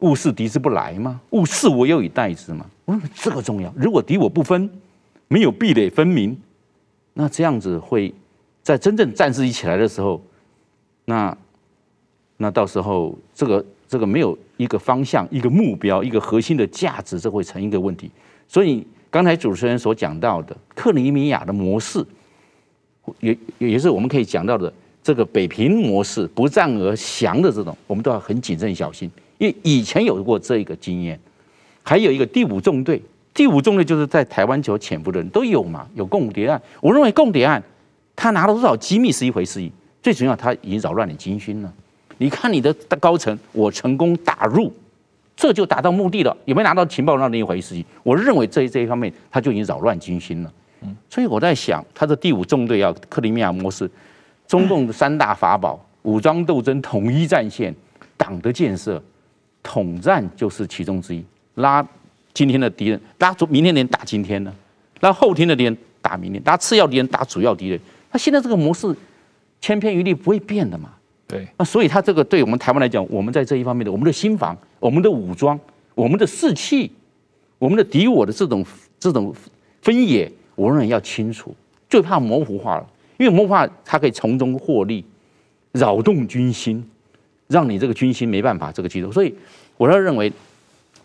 [0.00, 1.20] 物是敌之不来吗？
[1.32, 2.64] 物是我有以待之吗？
[2.86, 3.70] 我说这个重要。
[3.76, 4.70] 如果敌我不分，
[5.28, 6.34] 没有壁垒分明，
[7.12, 8.10] 那这样子会
[8.62, 10.18] 在真正战事一起来的时候，
[11.04, 11.36] 那
[12.38, 18.10] 那到时候这个这个没有一个方向、一个目标、一个核心的价值，这会成一个问题。
[18.48, 22.02] 所以刚才主持人所讲到的克里米亚的模式，
[23.20, 24.72] 也也是我们可以讲到的
[25.02, 31.18] 这个北平模式，不战而降的这种，我们都要很谨慎小心，因为以前有过这一个经验。
[31.82, 36.60] 还有一个第五纵队，第五纵队就是在台湾所潜伏的人都有嘛，有共谍案。
[36.80, 37.60] 我认为共谍案
[38.14, 39.66] 他拿了多少机密是一回事，
[40.02, 41.72] 最重要他已经扰乱你军心了。
[42.18, 44.70] 你看你的高层，我成功打入，
[45.34, 46.36] 这就达到目的了。
[46.44, 47.82] 有没有拿到情报那另一回事？
[48.02, 50.52] 我认为这这一方面他就已经扰乱军心了。
[50.82, 53.90] 嗯，所以我在想，他的第五纵队要克里米亚模式，
[54.46, 57.74] 中共的三大法宝：武装斗争、统一战线、
[58.16, 59.02] 党的建设，
[59.62, 61.24] 统战就是其中之一。
[61.56, 61.86] 拉
[62.32, 64.54] 今天的敌人，拉明天的人打今天呢，
[65.00, 67.78] 拉后天的敌人打明天，拉次要敌人打主要敌人。
[68.10, 68.94] 他现在这个模式
[69.60, 70.90] 千篇一律，不会变的嘛。
[71.26, 75.58] 对，那所以他这个对我们台湾来讲，我们在这一方面的我们的心防、我们的武装、
[75.94, 76.90] 我们的士气、
[77.58, 78.64] 我们的敌我的这种
[78.98, 79.32] 这种
[79.80, 81.54] 分野，我认为要清楚。
[81.88, 82.86] 最怕模糊化了，
[83.18, 85.04] 因为模糊化它可以从中获利，
[85.72, 86.88] 扰动军心，
[87.48, 89.12] 让你这个军心没办法这个机动。
[89.12, 89.34] 所以
[89.76, 90.32] 我要认为，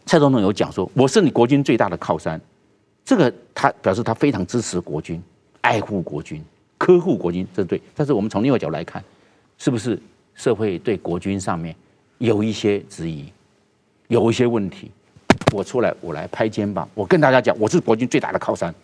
[0.05, 2.39] 蔡总统有讲说，我是你国军最大的靠山，
[3.03, 5.21] 这个他表示他非常支持国军，
[5.61, 6.43] 爱护国军，
[6.77, 7.81] 呵护国军，这对。
[7.95, 9.03] 但是我们从另外角度来看，
[9.57, 9.99] 是不是？
[10.37, 11.73] 社会对国军上面
[12.17, 13.31] 有一些质疑，
[14.09, 14.91] 有一些问题，
[15.53, 18.75] 我出来，我来拍肩膀，我跟大家讲，我是国军最大的靠山，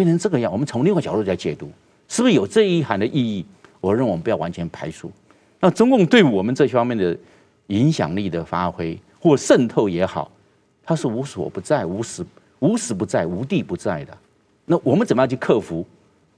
[0.00, 1.70] 变成这个样，我们从另外角度来解读，
[2.08, 3.44] 是不是有这一涵的意义？
[3.82, 5.12] 我认为我们不要完全排除。
[5.60, 7.14] 那中共对我们这方面的
[7.66, 10.30] 影响力的发挥或渗透也好，
[10.82, 12.24] 它是无所不在、无时
[12.60, 14.16] 无时不在、无地不在的。
[14.64, 15.86] 那我们怎么样去克服？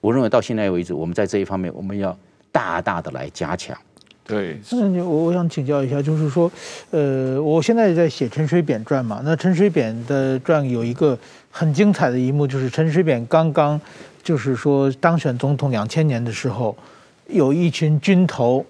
[0.00, 2.18] 我认为到现在为止，我们在这一方面，我们要
[2.50, 3.78] 大大的来加强。
[4.24, 6.50] 对，那我我想请教一下，就是说，
[6.90, 11.18] 呃，我现在在写陈水扁传嘛，那陈水扁的传有一个
[11.50, 13.78] 很精彩的一幕，就是陈水扁刚刚
[14.22, 16.76] 就是说当选总统两千年的时候，
[17.28, 18.64] 有一群军头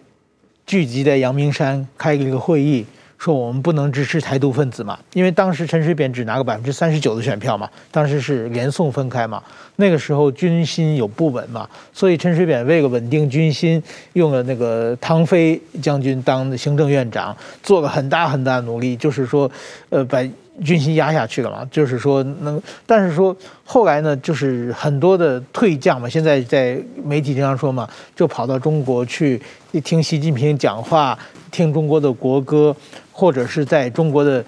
[0.66, 2.84] 聚集在阳明山开了一个会议。
[3.22, 9.40] 说我们不能支持台独分子嘛，因为当时陈水扁只拿个百分之三十九的选票嘛，当时是连宋分开嘛，
[9.76, 13.80] 那个时候军心有不稳嘛，所以陈水扁为了稳定军心，
[14.14, 19.48] 用了那个汤飞将军当行政院长，做了很大很大努力，就是说，
[19.90, 20.20] 呃，把
[20.64, 29.40] 军心压下去了嘛，就是说能，但是说后来呢，就是很多的退将嘛，现在在媒体经常说嘛，就跑到中国去
[29.84, 31.18] 听习近平讲话，
[31.50, 32.74] 听中国的国歌。
[33.14, 34.42] 或者是在中国的，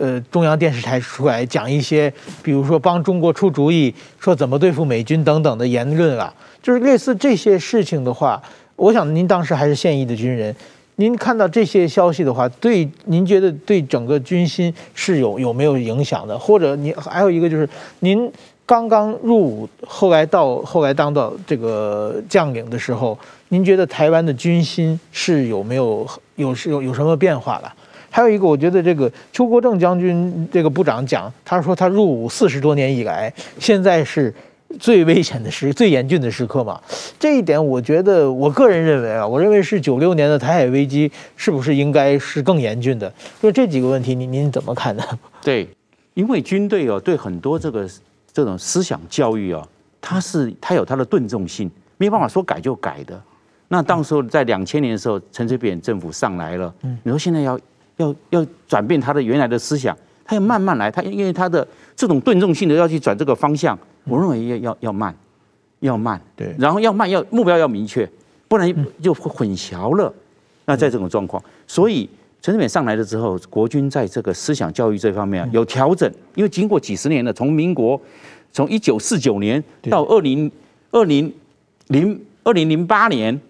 [0.00, 8.42] 呃，中央电视台出来讲一些，比如说帮中国出主意，说怎么对付美军等等的言论啊，就是类似这些事情的话，
[8.74, 10.54] 我想您当时还是现役的军人，
[11.00, 16.36] 您看到这些消息的话，对您觉得对整个军心是有有没有影响的？
[16.36, 17.68] 或者您还有一个就是
[18.00, 18.30] 您
[18.66, 23.16] 刚刚入伍，后来到后来当到这个将领的时候，
[23.50, 27.72] 您觉得台湾的军心是有没有有有有什么变化了？
[28.10, 34.34] 还有一个，我觉得这个邱国正将军这个部长讲，他说他入伍四十多年以来，现在是
[34.78, 36.80] 最危险的时、最严峻的时刻嘛。
[37.18, 43.12] 这一点，我觉得我个人认为啊，我认为是九六年的台海危机是不是应该是更严峻的？
[43.42, 45.02] 就这几个问题，您您怎么看呢？
[45.42, 45.68] 对，
[46.14, 47.88] 因为军队哦，对很多这个
[48.32, 49.66] 这种思想教育哦，
[50.00, 53.20] 它是它有它的顿重性，没办法说改就改的。
[53.68, 57.58] 那当时候在两千年的时候，陈水扁政府上来了，你说现在要。
[57.98, 61.66] 要要转变他的原来的思想，他要慢慢来，他因为他的
[61.96, 63.76] 这种顿重性的要去转这个方向，
[64.08, 65.14] 我认为要要要慢，
[65.80, 68.08] 要慢，对，然后要慢，要目标要明确，
[68.48, 70.12] 不然就混淆了。
[70.64, 72.08] 那在这种状况，所以
[72.42, 78.00] 陈水扁上来了之后，国军在这个思想教育这方面有调整，因为经过几十年了，从民国
[78.52, 80.50] 从一九四九年到二零
[80.90, 81.32] 二零
[81.88, 83.40] 零二零零八年。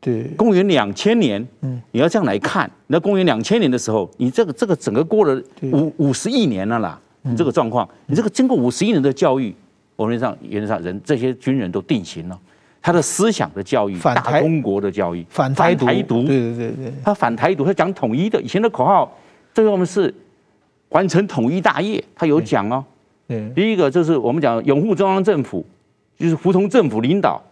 [0.00, 5.42] 对，公元两千年，嗯，你要这样来看，那公元两千年的时候，你这个这个整个过了
[5.72, 9.54] 五五十亿年了啦，你这个状况，你这个经过五十亿年的教育，
[9.96, 12.38] 我们上原则上人这些军人都定型了，
[12.80, 19.12] 他的思想的教育，大中国的教育，反台独，对对对对，他反台独，他讲统一的，以前的口号，
[19.52, 20.12] 这个我们是
[20.90, 22.84] 完成统一大业，他有讲哦，
[23.26, 25.64] 对，第一个就是我们讲拥护中央政府，
[26.16, 27.42] 就是服从政府领导。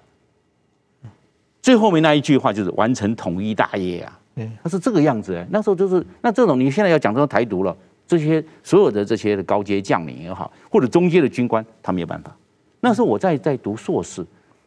[1.61, 4.21] 最后面那一句话就是完成统一大业啊，
[4.63, 7.77] 他是这个样子哎，那时候就是那这种你现在要讲这种台独了，
[8.07, 12.35] 这些所有的这些的高阶将领也好，或者中阶的军官，他没有办法。
[12.81, 14.25] 那时候我在在读硕士，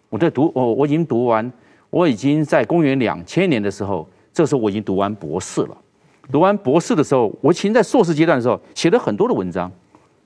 [0.10, 1.50] 我在读我我已经读完，
[1.90, 5.78] 我已经在公元两千年的时候，这时候我已经读完博士了。
[6.32, 9.72] 读完博士的时候，我其实在硕士阶段的时候写了很多的文章，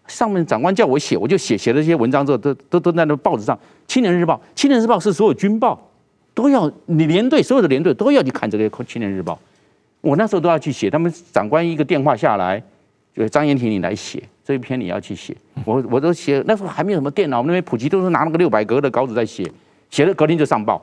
[0.07, 3.55] 上面长官叫我写，我就写，写了这些文章之后，都都都在那报纸上，
[3.87, 5.79] 《青年日报》，《青年日报》是所有军报
[6.33, 9.33] 都要，你连队所有的连队都要去看这个《青年日报》，
[10.01, 12.61] 我那时候都要去写，他们长官一个电话下来，
[13.15, 15.35] 就张延廷你来写这一篇你要去写，
[15.65, 19.49] 我我都写，那时候还没有什么电脑，那边普及都是拿那个六百格的稿纸在写，
[19.89, 20.81] 写了隔天就上报。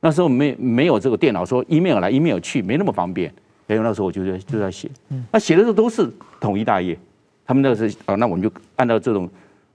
[0.00, 3.32] 那时候没没有这个电脑，说 email 来 email 去没那么方便。
[3.66, 4.88] 哎，那时候我就在就在写，
[5.32, 6.08] 那写的时候都是
[6.38, 6.96] 统一大业，
[7.44, 9.28] 他们那个是啊，那我们就按照这种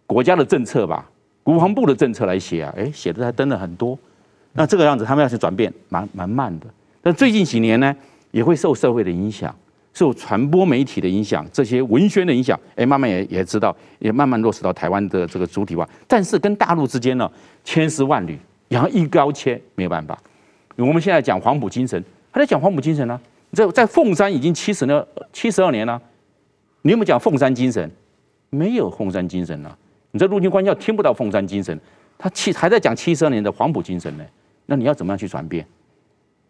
[0.08, 1.10] 国家的政策吧，
[1.44, 2.74] 国防部的政策来写啊。
[2.78, 4.00] 哎，写的还登了很多。
[4.54, 6.68] 那这个样子，他们要去转变，蛮蛮慢的。
[7.02, 7.94] 但最近几年呢，
[8.32, 9.54] 也会受社会的影响，
[9.94, 15.88] 受传播媒体的影响，这些文宣的影响，哎，慢慢也也知道，也慢慢落实到台湾的这个主体化。
[16.08, 17.30] 但是跟大陆之间呢，
[17.64, 18.38] 千丝万缕。
[18.70, 20.18] 然后一刀切，没有办法。
[20.78, 23.22] 我们现在讲黄埔精神，还在讲黄埔精神呢、啊。
[23.52, 26.02] 在在凤山已经七十了，七十二年了。
[26.84, 27.92] 你有没有讲凤山精神？
[28.50, 29.78] 没有凤山精神呢、啊。
[30.12, 31.78] 你在陆军官校听不到凤山精神，
[32.18, 34.24] 他七还在讲七十二年的黄埔精神呢。
[34.68, 35.68] 那你要怎么样去转变？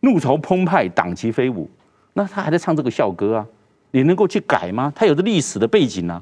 [0.02, 1.68] 怒潮澎湃，党旗飞舞，
[2.14, 3.46] 那他还在唱这个校歌啊？
[3.92, 4.92] 你能够去改吗？
[4.96, 6.22] 他有着历史的背景啊。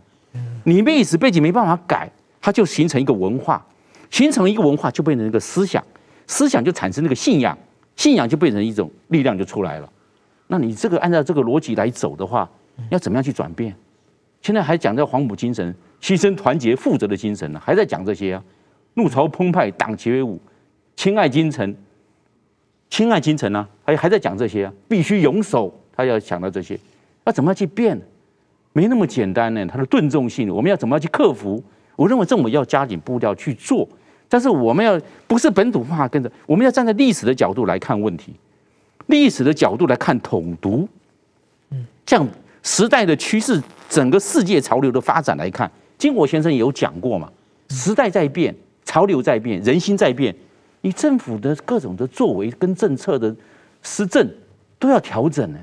[0.63, 2.11] 你历史背景没办法改，
[2.41, 3.65] 它就形成一个文化。
[4.09, 5.83] 形成一个文化，就变成一个思想，
[6.25, 7.57] 思想就产生那个信仰，
[7.95, 9.89] 信仰就变成一种力量，就出来了。
[10.47, 12.49] 那你这个按照这个逻辑来走的话，
[12.89, 13.75] 要怎么样去转变？
[14.41, 18.43] 现在还讲这黄埔精神，牺牲团结负责的精神呢，还在讲这些啊。
[18.95, 20.41] 怒潮澎湃，党旗威武，
[20.95, 21.75] 亲爱精诚，
[22.89, 24.73] 亲爱精诚呢，还还在讲这些啊。
[24.87, 26.79] 必须勇守，他要想到这些，
[27.25, 27.99] 要怎么样去变？
[28.73, 29.65] 没那么简单呢。
[29.65, 31.63] 它的慎重性，我们要怎么样去克服？
[31.95, 33.87] 我认为政府要加紧步调去做。
[34.31, 38.33] 但是我们要不是本土化，跟着我们要站在历史的角度来看问题，
[39.07, 40.87] 历史的角度来看统独，
[41.71, 42.27] 嗯，这样
[42.61, 43.59] 时代的趋势，
[43.89, 47.27] 整个世界潮流的发展来看，金国先生也有讲过嘛，
[47.69, 50.33] 时代在变，潮流在变，人心在变，
[50.81, 53.35] 你政府的各种的作为跟政策的
[53.81, 54.29] 施政
[54.77, 55.59] 都要调整呢。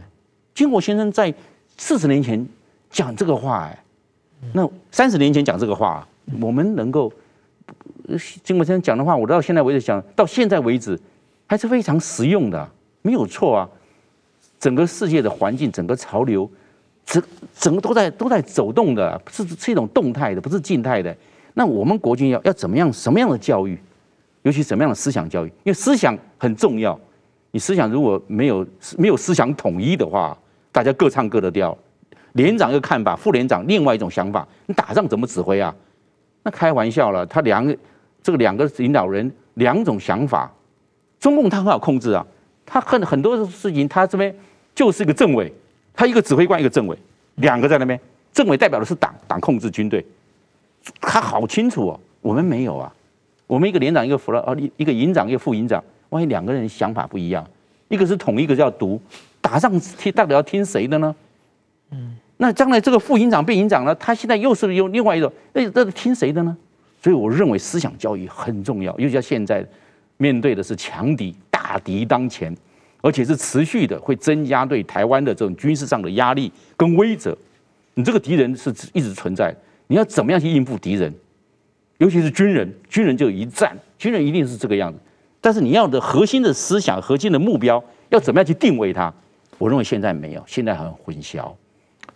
[0.54, 1.32] 金国先生在
[1.76, 2.46] 四十年前
[2.90, 3.84] 讲这个话，哎，
[4.52, 6.06] 那三十年前讲这个话，
[6.40, 7.12] 我们能够。
[8.44, 10.96] 金国先生讲的话，我到现在为止讲，到现在为止
[11.48, 12.70] 还是非常实用的，
[13.02, 13.68] 没有错啊。
[14.60, 16.48] 整个世界的环境，整个潮流，
[17.04, 17.20] 整
[17.58, 21.14] 整个都在都在走动的，是是一种动态的，不是静态的。
[21.54, 22.92] 那我们国军要要怎么样？
[22.92, 23.76] 什么样的教育？
[24.46, 25.48] 尤其什么样的思想教育？
[25.64, 26.96] 因为思想很重要。
[27.50, 28.64] 你思想如果没有
[28.96, 30.38] 没有思想统一的话，
[30.70, 31.76] 大家各唱各的调，
[32.34, 35.74] 连长一个看法，副连长另外一种想法，你打仗怎么指挥啊？
[36.44, 37.76] 那开玩笑了，他两。
[38.22, 40.52] 这个两个领导人两种想法，
[41.20, 42.26] 中共他很好控制啊，
[42.64, 44.36] 他很很多事情他这边
[44.74, 45.52] 就是一个政委，
[45.94, 46.98] 他一个指挥官一个政委，
[47.36, 47.96] 两个在那边，
[48.32, 50.04] 政委代表的是党，党控制军队，
[51.00, 52.92] 他好清楚哦，我们没有啊，
[53.46, 57.46] 我们一个连长一个副了啊，一一个营长一个副营长，万一两个人想法不一样，
[57.88, 59.00] 一个是统一，个是要独，
[59.40, 61.14] 打仗听到底要听谁的呢？
[61.92, 66.56] 嗯，那将来这个副营长变营长了，他现在又是用另外一种，那那听谁的呢？
[67.00, 69.64] 所以我认为思想教育很重要，尤其在现在
[70.16, 72.52] 面对的是强敌大敌当前，
[73.00, 77.32] 而且是持续的会增加对台湾的这种军事上的压力跟威慑。
[77.94, 79.54] 你这个敌人是一直存在，
[79.86, 81.14] 你要怎么样去应付敌人？
[81.98, 84.98] 尤其是军人，军人就一战，军人一定是这个样子。
[85.40, 89.12] 但是你要的核心的思想、核心的目标要怎么样去定位它？
[89.58, 91.52] 我认为现在没有，现在很混淆，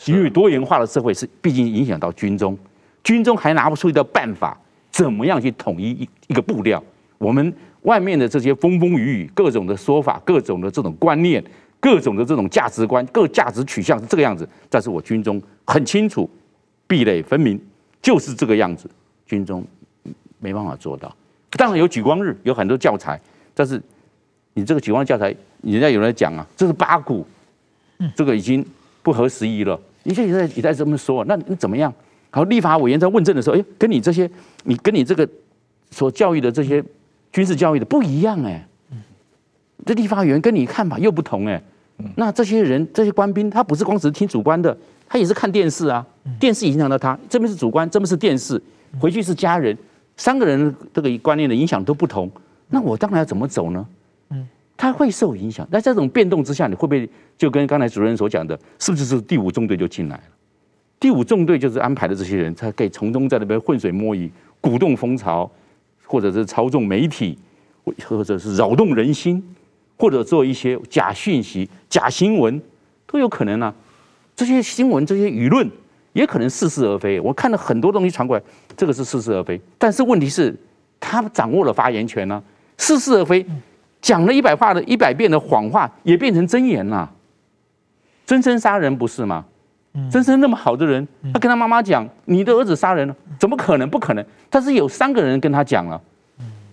[0.07, 2.59] 因为多元化的社会是毕竟影响到军中，
[3.03, 4.59] 军中还拿不出一个办法。
[4.91, 6.83] 怎么样去统一一一个步调？
[7.17, 11.43] 我们外面的这些风风雨雨、各种的说法、各种的这种观念、
[11.79, 16.29] 各种的这种价值观、各价值取向是这个样子，但是我军中很清楚，
[16.89, 17.59] 壁垒分明，
[18.03, 18.91] 就是这个样子。
[19.31, 19.65] 军中
[20.41, 21.15] 没办法做到。
[21.53, 23.21] 当然有举光日，有很多教材，
[23.55, 23.81] 但是
[24.55, 27.25] 你这个举光教材，人家有人讲啊，这是八股，
[28.17, 28.67] 这个已经
[29.05, 29.81] 不合时宜了。
[30.03, 31.93] 你现在也在这么说，那你怎么样？
[32.31, 34.29] 好，立法委员在问政的时候，哎，跟你这些，
[34.65, 35.29] 你跟你这个
[35.93, 36.83] 所教育的这些
[37.33, 38.67] 军事教育的不一样哎，
[39.87, 41.63] 这立法委员跟你看法又不同哎，
[42.17, 44.77] 那这些人这些官兵，他不是光只是听主观的，
[45.09, 46.07] 他也是看电视啊，
[46.39, 48.61] 电视影响到他，这边是主观，这边是电视，
[48.99, 49.77] 回去是家人，
[50.17, 52.31] 三个人这个观念的影响都不同，
[52.69, 53.87] 那我当然要怎么走呢？
[54.31, 60.23] 嗯，他会受影响，那这种变动之下，你会不会就跟刚才主任所讲的，是不是是第五纵队就进来了？
[60.99, 64.31] 第五纵队就是安排的这些人，他可以从中在那边浑水摸鱼，
[64.61, 65.51] 鼓动风潮，
[66.05, 67.39] 或者是操纵媒体，
[68.05, 69.43] 或者是扰动人心，
[69.97, 72.61] 或者做一些假讯息、假新闻，
[73.07, 73.75] 都有可能啊。
[74.37, 75.67] 这些新闻、这些舆论
[76.13, 77.19] 也可能似是而非。
[77.21, 78.43] 我看了很多东西传过来，
[78.81, 79.61] 这个是似是而非。
[79.77, 80.57] 但是问题是，
[80.99, 82.43] 他掌握了发言权呢、啊，
[82.79, 83.45] 似是而非，
[84.01, 87.11] 讲了一百话的一百遍的谎话也变成真言了。
[88.25, 89.45] 真生杀人不是吗？
[90.11, 93.91] 真生那么好的人，他跟他妈妈讲：“你的儿子杀人了，怎么可能？
[93.91, 96.01] 不可能。”但是有三个人跟他讲了，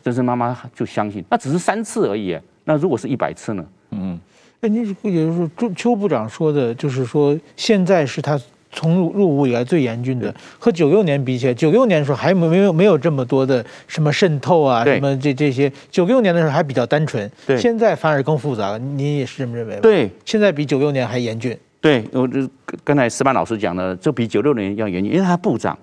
[0.01, 2.39] 真生妈妈就相信，那只是三次而已。
[2.63, 3.65] 那如果是一百次呢？
[3.91, 4.17] 嗯，
[4.61, 8.39] 哎，你也就是说，邱邱部长说的，就是说现在是他
[8.71, 18.79] 从入入伍以来最严峻的，和九六年比起来，九六年的时候还没没有没有这么多的什么渗透啊，什么这这些，九六年的时候还比较单纯，对，现在反而更复杂了。
[18.79, 19.79] 您也是这么认为吗？
[19.81, 21.57] 对，现在比九六年还严峻。
[21.79, 22.47] 对，我这
[22.83, 25.77] 刚才石板老师讲的，这比九六年要严峻，因为他部长，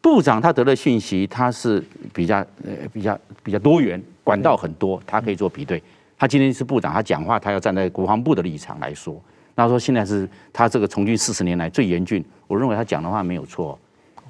[0.00, 5.82] 部长他得的讯息他是比较呃比较比较多元，管道很多，他可以做比对。
[6.18, 9.22] 他今天是部长，他讲话他要站在国防部的立场来说。
[9.58, 13.78] 他说现在是他这个从军四十年来最严峻，我认为他讲的话没有错，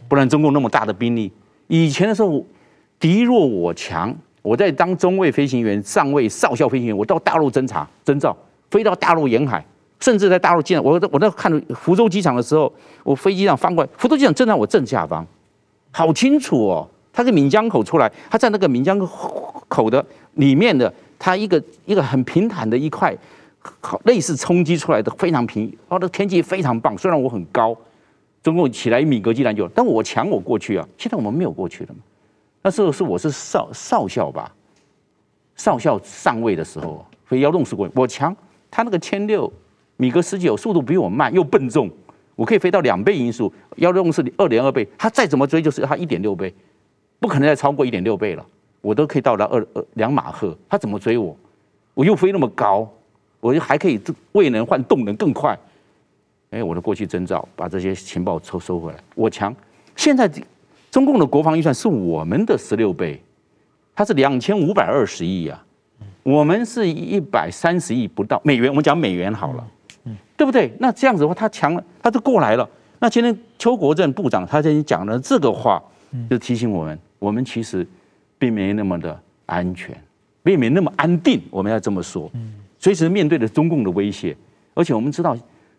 [0.09, 1.31] 不然中共那么大的兵力，
[1.67, 2.45] 以前的时候
[2.99, 8.37] 敌弱我强，我在当中尉飞行员、上尉、少校飞行员，我到大陆侦察侦照，
[8.71, 9.65] 飞到大陆沿海。
[10.01, 12.73] 甚至在大陆机场，我我在看福州机场的时候，
[13.03, 15.27] 我飞机上翻过来，福州机场正在我正下方，
[15.91, 16.89] 好清楚哦。
[17.13, 18.97] 他个闽江口出来，他在那个闽江
[19.67, 23.13] 口的里面的，他一个一个很平坦的一块，
[23.81, 26.97] 好类似冲击出来的非常平，哦，的天气非常棒。
[26.97, 27.77] 虽然我很高，
[28.43, 30.89] 中共起来米格机篮球，但我强我过去啊。
[30.97, 32.01] 现在我们没有过去了嘛？
[32.63, 34.53] 那时候是我是少少校吧，
[35.57, 38.37] 少校上尉的时候飞幺洞四过，我强，
[38.71, 39.53] 他那个千六。
[40.01, 41.91] 米格十九速度比我慢又笨重，
[42.37, 46.55] 我可以飞到两倍音速，要用是二点二倍，他再怎么追就是他一点六倍，
[47.19, 48.47] 不可能再超过一点六倍了，
[48.81, 51.37] 我都可以到达二二两马赫，他怎么追我？
[51.95, 52.89] 我又飞那么高，
[53.41, 54.01] 我就还可以
[54.33, 55.59] 未能换动能更快，
[56.51, 59.55] 哎，我的过去征兆把这些情报收收回来，我强。
[59.97, 60.31] 现在
[60.91, 63.21] 中共的国防预算是我们的十六倍，
[63.95, 65.63] 它是两千五百二十亿呀，
[66.23, 69.67] 我们是一百三十亿不到美元，我们讲美元好了。
[70.37, 70.73] 对不对？
[70.79, 72.67] 那这样子的话，他强了，他就过来了。
[73.01, 75.83] 那今天邱国正部长他今天讲了这个话，
[76.31, 77.85] 就提醒我们，我们其实
[78.39, 80.01] 并没那么的安全，
[80.45, 81.43] 并没那么安定。
[81.51, 82.31] 我们要这么说，
[82.79, 84.37] 随时面对着中共的威胁。
[84.75, 85.37] 而且我们知道，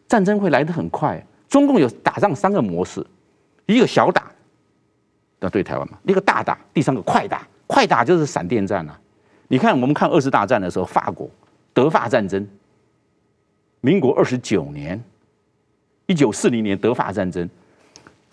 [0.08, 1.24] 战争会来得很快。
[1.48, 3.06] 中共有打仗三个模式：
[3.66, 4.32] 一个小打，
[5.40, 7.48] 要对台湾嘛；一个大打；第三个快打。
[7.66, 9.00] 快打就是闪电战啊！
[9.48, 11.30] 你看，我们看二次大战的时候，法国
[11.72, 12.48] 德法战争。
[13.82, 15.00] 民国二十九年，
[16.08, 17.48] 一九四零年德法战争，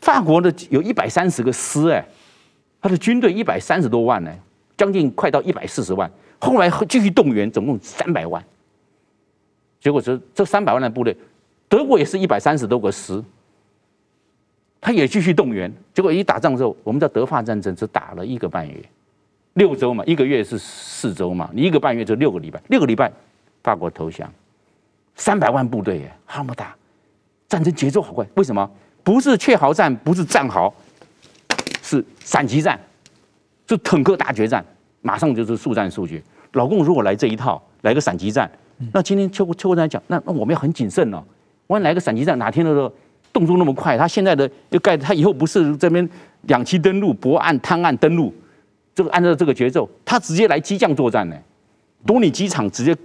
[0.01, 2.03] 法国的有一百三十个师，哎，
[2.81, 4.35] 他的军队一百三十多万呢，
[4.75, 6.11] 将近快到一百四十万。
[6.39, 8.43] 后来继续动员，总共三百万。
[9.87, 11.17] 结果这这三百万的部队，
[11.69, 13.23] 德国也是一百三十多个师，
[14.81, 15.73] 他也继续动员。
[15.95, 18.75] 结果一打仗之后，我们叫德法战争只打了一个半月，
[19.55, 23.13] 六周嘛，一个月是四周嘛，你一个半月就六个礼拜，六个礼拜，
[23.63, 24.29] 法国投降。
[25.15, 26.75] 三百万部队耶，那么大，
[27.49, 28.27] 战争节奏好快。
[28.35, 28.69] 为什么？
[29.05, 30.75] 不是堑壕战，不是战壕，
[31.81, 32.77] 是闪击战，
[33.69, 34.67] 是坦克大决战，
[35.01, 36.21] 马上就是速战速决。
[36.55, 38.51] 老共如果来这一套，来个闪击战，
[38.93, 41.23] 那今天邱邱国正讲，那那我们要很谨慎哦。
[41.69, 42.93] 万一来个闪击战，哪天的时候
[43.33, 43.97] 动作那么快？
[43.99, 46.09] 他现在的就盖，他以后不是这边
[46.43, 48.33] 两栖登陆、泊岸、滩岸登陆，
[48.95, 51.37] 这个按照这个节奏，他直接来机降作战呢，
[52.07, 52.97] 多尼机场直接。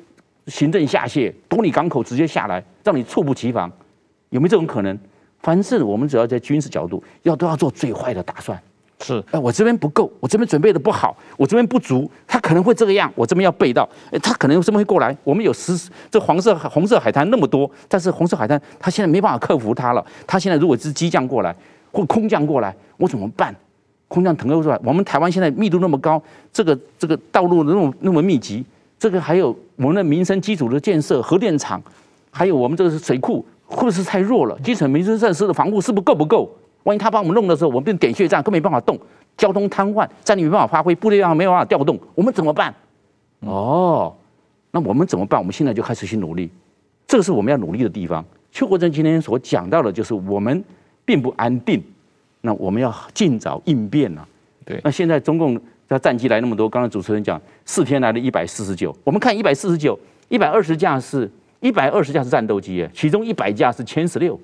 [0.48, 3.72] 行政下线，多尼港口直接下来，让你猝不及防，
[4.32, 4.98] 有没有这种可能？
[5.40, 8.60] 凡是我们只要在军事角度，要都要做最坏的打算。
[9.02, 15.16] 是，哎，我这边不够，我这边准备的不好，我这边不足，他可能会这个样，我这边要备到，哎，他可能这边会过来。
[15.24, 20.06] 我们有十这黄色红色海滩那么多，但是红色海滩他现在没办法克服它了。
[20.28, 21.56] 他现在如果是机降过来
[21.92, 23.56] 或空降过来，我怎么办？
[24.08, 26.22] 空降腾空出来，我们台湾现在密度那么高，
[26.52, 28.64] 这个这个道路那么那么密集。
[29.00, 31.82] 这个还有我们的民生基础的建设，核电厂，
[32.30, 34.60] 还有我们这个是水库，会不是太弱了？
[34.60, 36.48] 基层民生设施的防护是不是够不够？
[36.84, 38.98] 万一他帮我们弄的时候，我们变点穴战，更没办法动，
[39.38, 42.74] 交通瘫痪，战力没办法发挥，部队上没有办法调动，我们怎么办？
[43.42, 44.16] 哦，
[44.72, 45.40] 那我们怎么办？
[45.40, 46.50] 我们现在就开始去努力，
[47.08, 48.24] 这个是我们要努力的地方。
[48.52, 50.64] 邱国正今天所讲到的，就是我们
[51.06, 51.82] 并不安定，
[52.42, 54.28] 那我们要尽早应变啊。
[54.66, 55.60] 对，那现在中共。
[55.92, 61.30] 他战机来那么多，刚才主持人讲四天来了一百四十九，我们看一百四十九，一百二十架是
[61.60, 64.40] 一百二十架是战斗机，其中一百架是歼十六，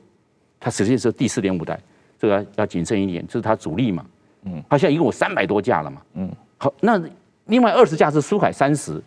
[0.59, 1.79] 它实际是第四点五代，
[2.17, 4.05] 这个要，要谨慎一点，这是它主力嘛，
[4.43, 7.01] 嗯，它现在一共有三百多架了嘛，嗯，好，那
[7.45, 9.01] 另外二十架是苏海三十，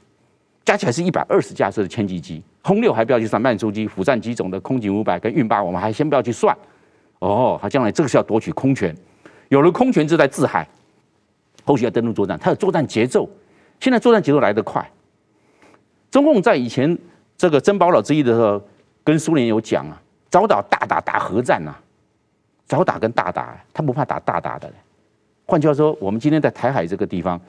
[0.65, 6.57] 加起来是一百二十架次的歼击机，轰六还不要去算，慢速机、辅战机种的空警五百跟运八，我们还先不要去算。
[7.19, 8.97] 哦，它将来这个是要夺取空权，
[9.49, 10.67] 有了空权就在制海，
[11.65, 13.29] 后续要登陆作战，它的作战节奏，
[13.79, 14.91] 现在作战节奏来得快。
[16.11, 16.97] 中共在以前
[17.37, 18.63] 这个珍宝岛之役的时候，
[19.05, 20.01] 跟苏联有讲啊，
[20.31, 21.79] 早打大打大核战啊，
[22.71, 24.73] 早打跟大打，他不怕打大打的。
[25.45, 27.41] 换句话说，我们今天在台海这个地方，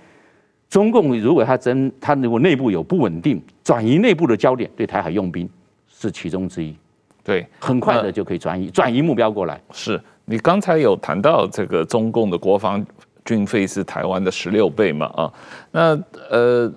[0.68, 5.48] 中共如果他真他如果内部有不稳定，转移内部的焦点，对台海用兵
[5.88, 6.76] 是其中之一。
[7.24, 9.62] 对，很快的就可以转移转移目标过来。
[9.72, 12.84] 是你刚才有谈到这个中共的国防
[13.24, 15.06] 军费是台湾的十六倍嘛？
[15.16, 15.34] 啊，
[15.72, 16.74] 那呃。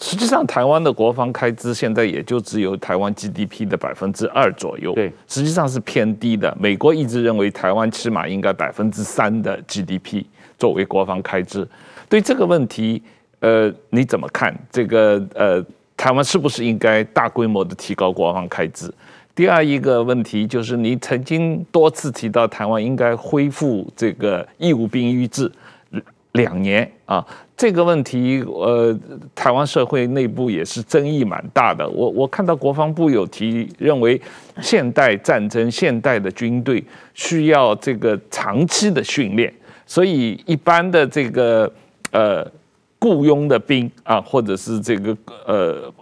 [0.00, 6.54] 实际上，台湾的国防开支现在也就只有台湾 GDP 的百分之二左右，对，实际上是偏低的。
[6.60, 10.24] 美国一直认为台湾起码应该百分之三的 GDP
[10.58, 11.66] 作为国防开支。
[12.08, 13.00] 对这个问题，
[13.38, 14.52] 呃，你怎么看？
[14.70, 15.64] 这个呃，
[15.96, 18.92] 台湾是不是应该大规模的提高国防开支？
[19.32, 25.50] 第二一个问题就是，你曾经多次提到台湾应该恢复这个义务兵役制。
[26.34, 27.24] 两年啊，
[27.56, 28.96] 这个问题，呃，
[29.34, 31.88] 台湾社会内部也是争议蛮大的。
[31.88, 34.20] 我我看到国防部有提，认为
[34.60, 39.52] 现代战争、现代的军队需要这个长期的训练，
[39.86, 41.72] 所以一般的这个
[42.10, 42.46] 呃
[43.00, 45.16] 雇佣的兵啊，或者是这个
[45.46, 45.92] 呃。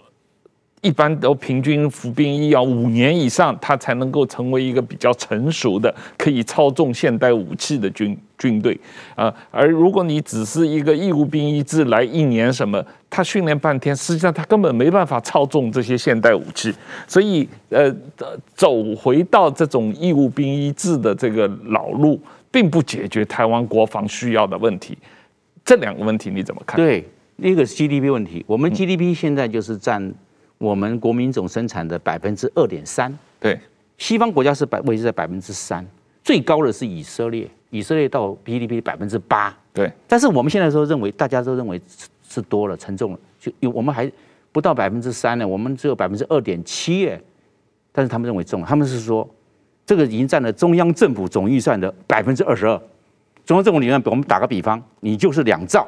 [0.83, 8.77] 一般都平均服兵役要五年以上，他才能够成为一个比较成熟的、可以操纵现代武器的军军队
[9.15, 9.33] 啊。
[9.49, 16.73] 而如果你只是一个义务兵役制来一年什么，他训练半天，实际上他根本没办法操纵这些现代武器。
[17.07, 17.89] 所以，呃，
[18.53, 22.19] 走回到这种义务兵役制的这个老路，
[22.51, 24.97] 并不解决台湾国防需要的问题。
[25.63, 26.75] 这两个问题你怎么看？
[26.75, 27.07] 对，
[27.37, 30.13] 一个是 GDP 问题，我们 GDP 现在就是占。
[30.63, 33.59] 我们国民总生产的百分之二点三，对，
[33.97, 35.85] 西方国家是百维持在百分之三，
[36.23, 39.91] 最高的是以色列，以色列到 GDP 百分之八，对。
[40.07, 41.81] 但是我们现在说认为，大家都认为
[42.29, 44.09] 是多了，沉重了，就有我们还
[44.53, 47.21] 不到百分之三呢，我们只有百分之二点七耶，
[47.91, 49.29] 但是他们认为重，他们是说
[49.85, 52.81] 这个已经占了中央政府总预算的百分之二十二，
[53.45, 55.85] 中央政府里面，我们打个比方，你就是两兆，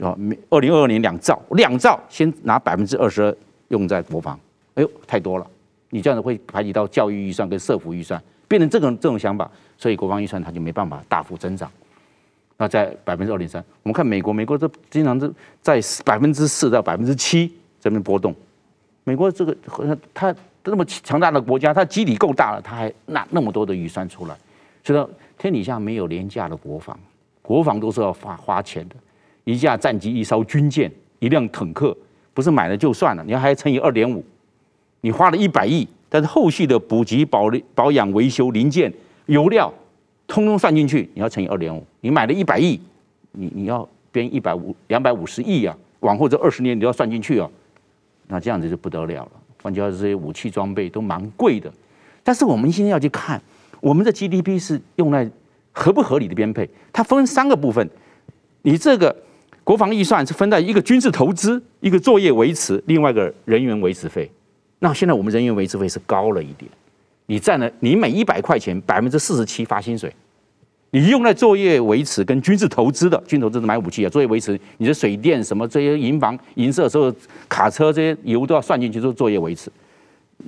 [0.00, 3.36] 啊，二零二二年两兆，两兆先拿百分之二十二。
[3.70, 4.38] 用在国防，
[4.74, 5.46] 哎呦，太多了！
[5.90, 11.70] 你这样子会排挤到教育预算跟社福预算，变成这种这种想法，所以国防预算它就没办法大幅增长。
[12.56, 18.34] 那在百分之二点三，我们看美国，美国这经常是在百分之四到百分之七这边波动。
[19.04, 19.56] 美国这个
[20.12, 24.36] 它那么强大的国家，它基底够大了，它还拿那么多的预算出来，
[24.84, 26.98] 所以说天底下没有廉价的国防，
[27.40, 28.96] 国防都是要花花钱的。
[29.44, 31.96] 一架战机、一艘军舰、一辆坦克。
[32.32, 34.24] 不是买了就算了，你要还乘以二点五，
[35.00, 38.92] 你花了一百亿，但是后续的补给、保保养、维修、零件、
[39.26, 39.72] 油料，
[40.26, 41.84] 通通算进去，你要乘以二点五。
[42.00, 42.80] 你买了一百亿，
[43.32, 47.50] 你你要编一百五两百五十亿啊，往后这二十年你都要算进去啊，
[48.28, 49.32] 那这样子就不得了了。
[49.62, 51.72] 换句话说，这些武器装备都蛮贵的，
[52.22, 53.42] 但是我们现在要去看，
[53.80, 55.28] 我们的 GDP 是用来
[55.72, 57.90] 合不合理的编配，它分三个部分，
[58.62, 59.14] 你这个。
[59.70, 64.28] 国防预算是分在一个军事投资、一个作业维持、另外一个人员维持费。
[64.80, 66.68] 那现在我们人员维持费是高了一点，
[67.26, 70.12] 你占了你每一百块钱百分之四十七发薪水，
[70.90, 77.14] 你用在作业维持跟军事投资的军投资是买武器啊，作业维持你的水电什么这些营房营设所有
[77.48, 79.70] 卡车这些油都要算进去做作业维持。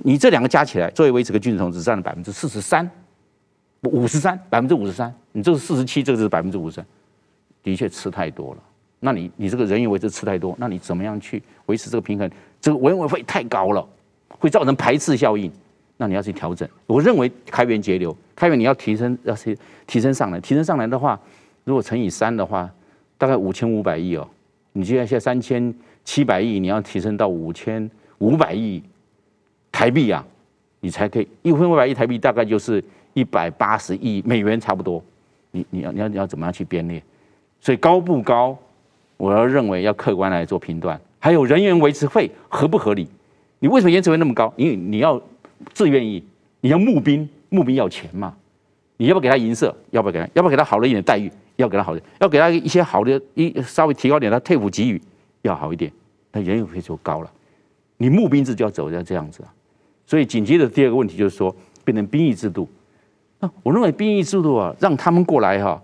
[0.03, 2.91] 你这两个加起来，作业维持跟军事投资占了百分之四十三，
[3.83, 6.85] 五十三百分之五十三，你这是四十七，这个是百分之五十三，
[7.63, 8.59] 的确吃太多了。
[9.03, 12.29] 那你你这个人以为这吃太多，那你怎么样去维持这个平衡？
[12.61, 13.85] 这个人员费太高了，
[14.29, 15.51] 会造成排斥效应。
[15.97, 16.67] 那你要去调整。
[16.87, 21.19] 我认为开源节流，开源你要提升，要提提升上来，提升上来的话，
[21.65, 22.69] 如果乘以三的话，
[23.17, 24.27] 大概五千五百亿哦。
[24.71, 25.73] 你现在现在三千
[26.05, 27.89] 七百亿，你要提升到五千
[28.19, 28.81] 五百亿
[29.71, 30.25] 台币啊，
[30.79, 32.83] 你才可以一千五百亿台币，大概就是
[33.13, 35.03] 一百八十亿美元差不多。
[35.51, 37.03] 你你要你要你要怎么样去编列？
[37.59, 38.57] 所以高不高？
[39.17, 43.07] 我要认为要客观来做评断，还有人员维持费合不合理？
[43.59, 44.53] 你为什么延迟费那么高？
[44.57, 45.21] 因为你要
[45.73, 46.21] 自愿役，
[46.59, 48.35] 你要募兵，募兵要钱嘛。
[48.97, 49.75] 你要不给他银色？
[49.91, 50.25] 要不要给他？
[50.33, 51.31] 要不要给他好了一点待遇？
[51.55, 55.01] 要给他好的，要给他一些好的，一稍微提高点，他退伍给予
[55.43, 55.91] 要好一点，
[56.31, 57.31] 那人员费就高了。
[57.97, 59.53] 你募兵制就要走要这样子啊。
[60.05, 61.55] 所以紧接着第二个问题就是说，
[61.85, 62.67] 变成兵役制度。
[63.39, 65.81] 那我认为兵役制度啊，让他们过来哈，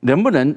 [0.00, 0.56] 能不能？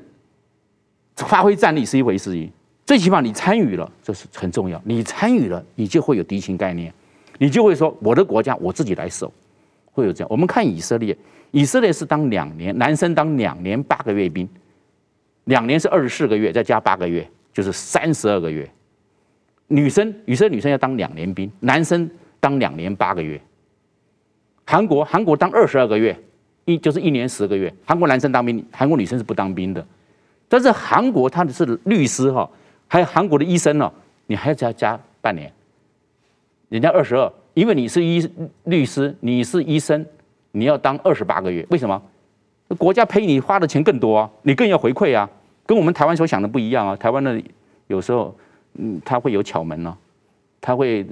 [1.15, 2.49] 发挥战力是一回事，
[2.85, 4.81] 最起码你参与了，这是很重要。
[4.83, 6.93] 你参与了，你就会有敌情概念，
[7.37, 9.31] 你就会说我的国家我自己来守，
[9.91, 10.27] 会有这样。
[10.29, 11.15] 我们看以色列，
[11.51, 14.47] 以色列是当两年，男生当两年八个月兵，
[15.45, 18.69] 两年是二十四个月，再加八个月就是三十二个月。
[19.67, 22.09] 女生，女生女生要当两年兵，男生
[22.39, 23.39] 当两年八个月。
[24.65, 26.17] 韩国，韩国当二十二个月，
[26.65, 27.73] 一就是一年十个月。
[27.85, 29.85] 韩国男生当兵，韩国女生是不当兵的。
[30.47, 32.49] 但是韩国他的是律师哈，
[32.87, 33.91] 还有韩国的医生呢，
[34.27, 35.51] 你还要加加半年。
[36.69, 38.29] 人家二十二，因为你是医
[38.65, 40.05] 律师，你是医生，
[40.51, 41.65] 你要当二十八个月。
[41.69, 42.01] 为什么？
[42.77, 45.29] 国家赔你花的钱更多啊，你更要回馈啊，
[45.65, 46.95] 跟我们台湾所想的不一样啊。
[46.95, 47.41] 台湾的
[47.87, 48.35] 有时候。
[48.75, 49.93] 嗯，他会有巧门呢、哦，
[50.59, 51.05] 他会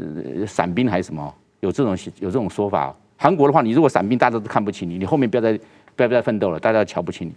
[0.47, 1.31] 闪兵还是什么？
[1.59, 2.95] 有这种有这种说法、哦。
[3.15, 5.59] 韩国的话，你如果闪兵，大家都看不起你，你后面不要再
[5.95, 7.31] 不要再奋斗了，大家瞧不起你。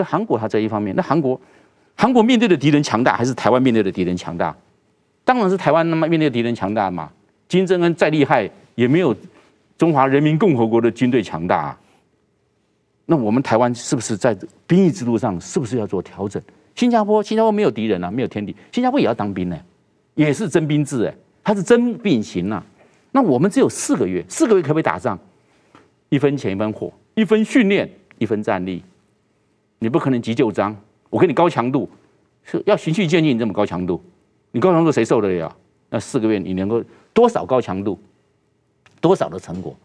[0.00, 1.38] 所以韩国他这一方面，那韩国
[1.94, 4.56] 韩国面对的敌人强大，还是台湾面对的敌人强大？
[5.26, 7.10] 当然是台湾那么面对的敌人强大嘛。
[7.48, 9.14] 金正恩再厉害，也没有
[9.76, 11.78] 中华人民共和国的军队强大、啊。
[13.04, 14.34] 那我们台湾是不是在
[14.66, 16.42] 兵役制度上，是不是要做调整？
[16.74, 18.56] 新加坡，新加坡没有敌人啊，没有天敌。
[18.72, 19.60] 新加坡也要当兵呢，
[20.14, 22.62] 也是征兵制哎，它是征兵型呐。
[23.12, 25.18] 那我们只有四个月，四个月可不可以打仗？
[26.08, 27.86] 一分钱一分货，一分训练
[28.16, 28.82] 一分战力。
[29.80, 30.74] 你不可能急就章，
[31.08, 31.90] 我给你高强度，
[32.44, 33.36] 是要循序渐进。
[33.36, 34.00] 这么高强度，
[34.52, 35.56] 你高强度谁受得了？
[35.88, 36.80] 那四个月你能够
[37.12, 37.98] 多少高强度，
[39.00, 39.76] 多少的成果？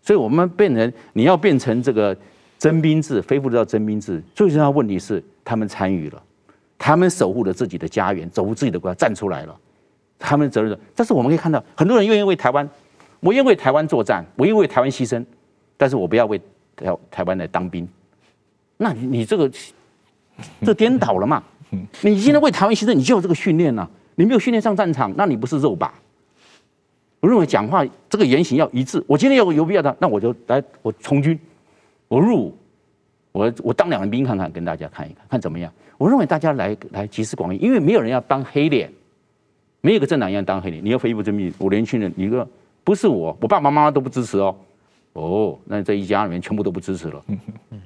[0.00, 2.16] 所以我们变成你要变成这个。
[2.56, 6.22] 征兵制恢复到征兵制，最重要的问题是他们参与了，
[6.78, 9.54] 他们守护了自己的家园，守护自己的国家，站出来了，
[10.18, 10.78] 他们责任。
[10.94, 12.66] 但是我们可以看到，很多人愿意为台湾，
[13.20, 15.22] 我愿意为台湾作战，我愿意为台湾牺牲，
[15.76, 16.40] 但是我不要为
[16.74, 17.86] 台台湾来当兵。
[18.76, 19.50] 那你你这个
[20.62, 21.42] 这颠倒了嘛？
[22.02, 25.90] 你现在为台湾牺牲，你就有这个训练呐，你没有训练上战场，那你不是肉靶。
[27.20, 29.02] 我认为讲话这个言行要一致。
[29.06, 31.38] 我今天有有必要的，那我就来我从军。
[32.06, 32.54] 我入伍，
[33.32, 35.72] 我我当两年兵看看，跟大家看一看，看怎么样？
[35.96, 38.92] 我认为大家来来集思广益，因为没有人要当黑脸，
[39.80, 40.84] 没有个政党要当黑脸。
[40.84, 42.46] 你要非不征兵，我年轻人，你个
[42.84, 44.54] 不是我，我爸爸妈妈都不支持哦。
[45.14, 47.24] 哦，那这一家里面全部都不支持了。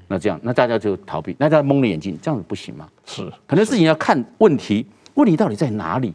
[0.07, 2.89] 那这样，那大家就逃避，那大家蒙了眼睛，这样子不行吗？
[3.05, 6.12] 是，很多事情要看问题，问题到底在哪里？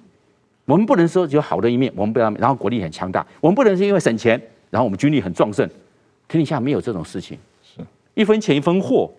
[0.65, 5.69] 我们不能说只有好的一面，我们不要，然后国力很强大，我们不能是因为省钱，然后我们军力很壮盛，
[6.27, 7.37] 天底下没有这种事情。
[7.61, 7.81] 是
[8.15, 9.11] 一分钱一分货，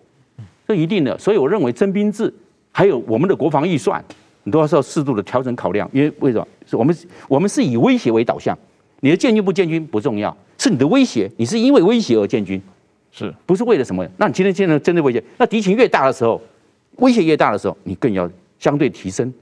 [0.67, 1.17] 这一定的。
[1.17, 2.33] 所以我认为征兵制
[2.71, 4.03] 还有我们的国防预算，
[4.43, 5.89] 你都要是要适度的调整考量。
[5.93, 6.47] 因为为什么？
[6.65, 6.97] 是我们
[7.29, 8.57] 我们是以威胁为导向，
[8.99, 12.61] 你的建军不建军不重要，是你的威胁，你是因为威胁而建军，
[13.11, 14.07] 是不是为了什么？
[14.17, 16.41] 那你今天现在针对威胁，那敌情越大的时候，
[16.97, 18.29] 威胁越大的时候，你更要
[18.59, 19.33] 相对提升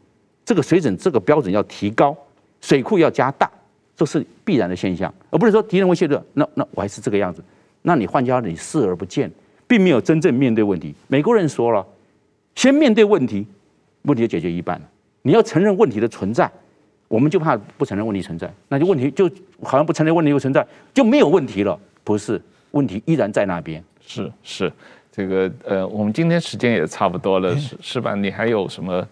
[0.45, 2.16] 这个水准，这个标准要提高，
[2.61, 3.49] 水库要加大，
[3.95, 7.43] 这是必然的现象，而不是说敌人威胁的，那那我还是这个样子，
[7.82, 9.32] 那你换家你视而不见。
[9.66, 10.93] 并没有真正面对问题。
[11.07, 11.84] 美国人说了，
[12.53, 13.47] 先面对问题，
[14.03, 14.88] 问题就解决一半了。
[15.24, 16.51] 你要承认问题的存在，
[17.08, 19.30] 我们就怕不承认问题存在，那就问题就
[19.62, 21.80] 好像不承认问题又存在，就没有问题了。
[22.04, 22.41] 不是，
[22.72, 23.84] 问题依然在那边。
[24.06, 24.72] 是是，
[25.12, 28.16] 这个呃，我们今天时间也差不多了，是是吧？
[28.16, 29.08] 你还有什么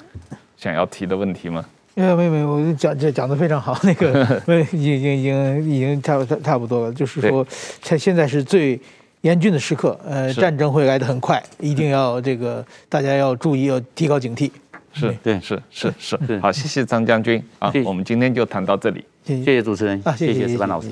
[0.57, 1.63] 想要提的问题吗？
[1.95, 3.77] 没有没有没有，我讲讲讲的非常好。
[3.83, 4.27] 那个，
[4.73, 7.45] 已经已经已经已经差不多差不多了，就是说，
[7.81, 8.79] 现现在是最。
[9.21, 14.49] 严峻的时刻，呃，战争会来得很快，一定要这个大家要注意，要提高警惕。
[14.93, 17.41] 是对，是是是，好，谢谢张将军。
[17.59, 19.61] 啊，我们今天就谈到这里，谢谢。
[19.61, 20.89] 主持人，谢谢石班老师。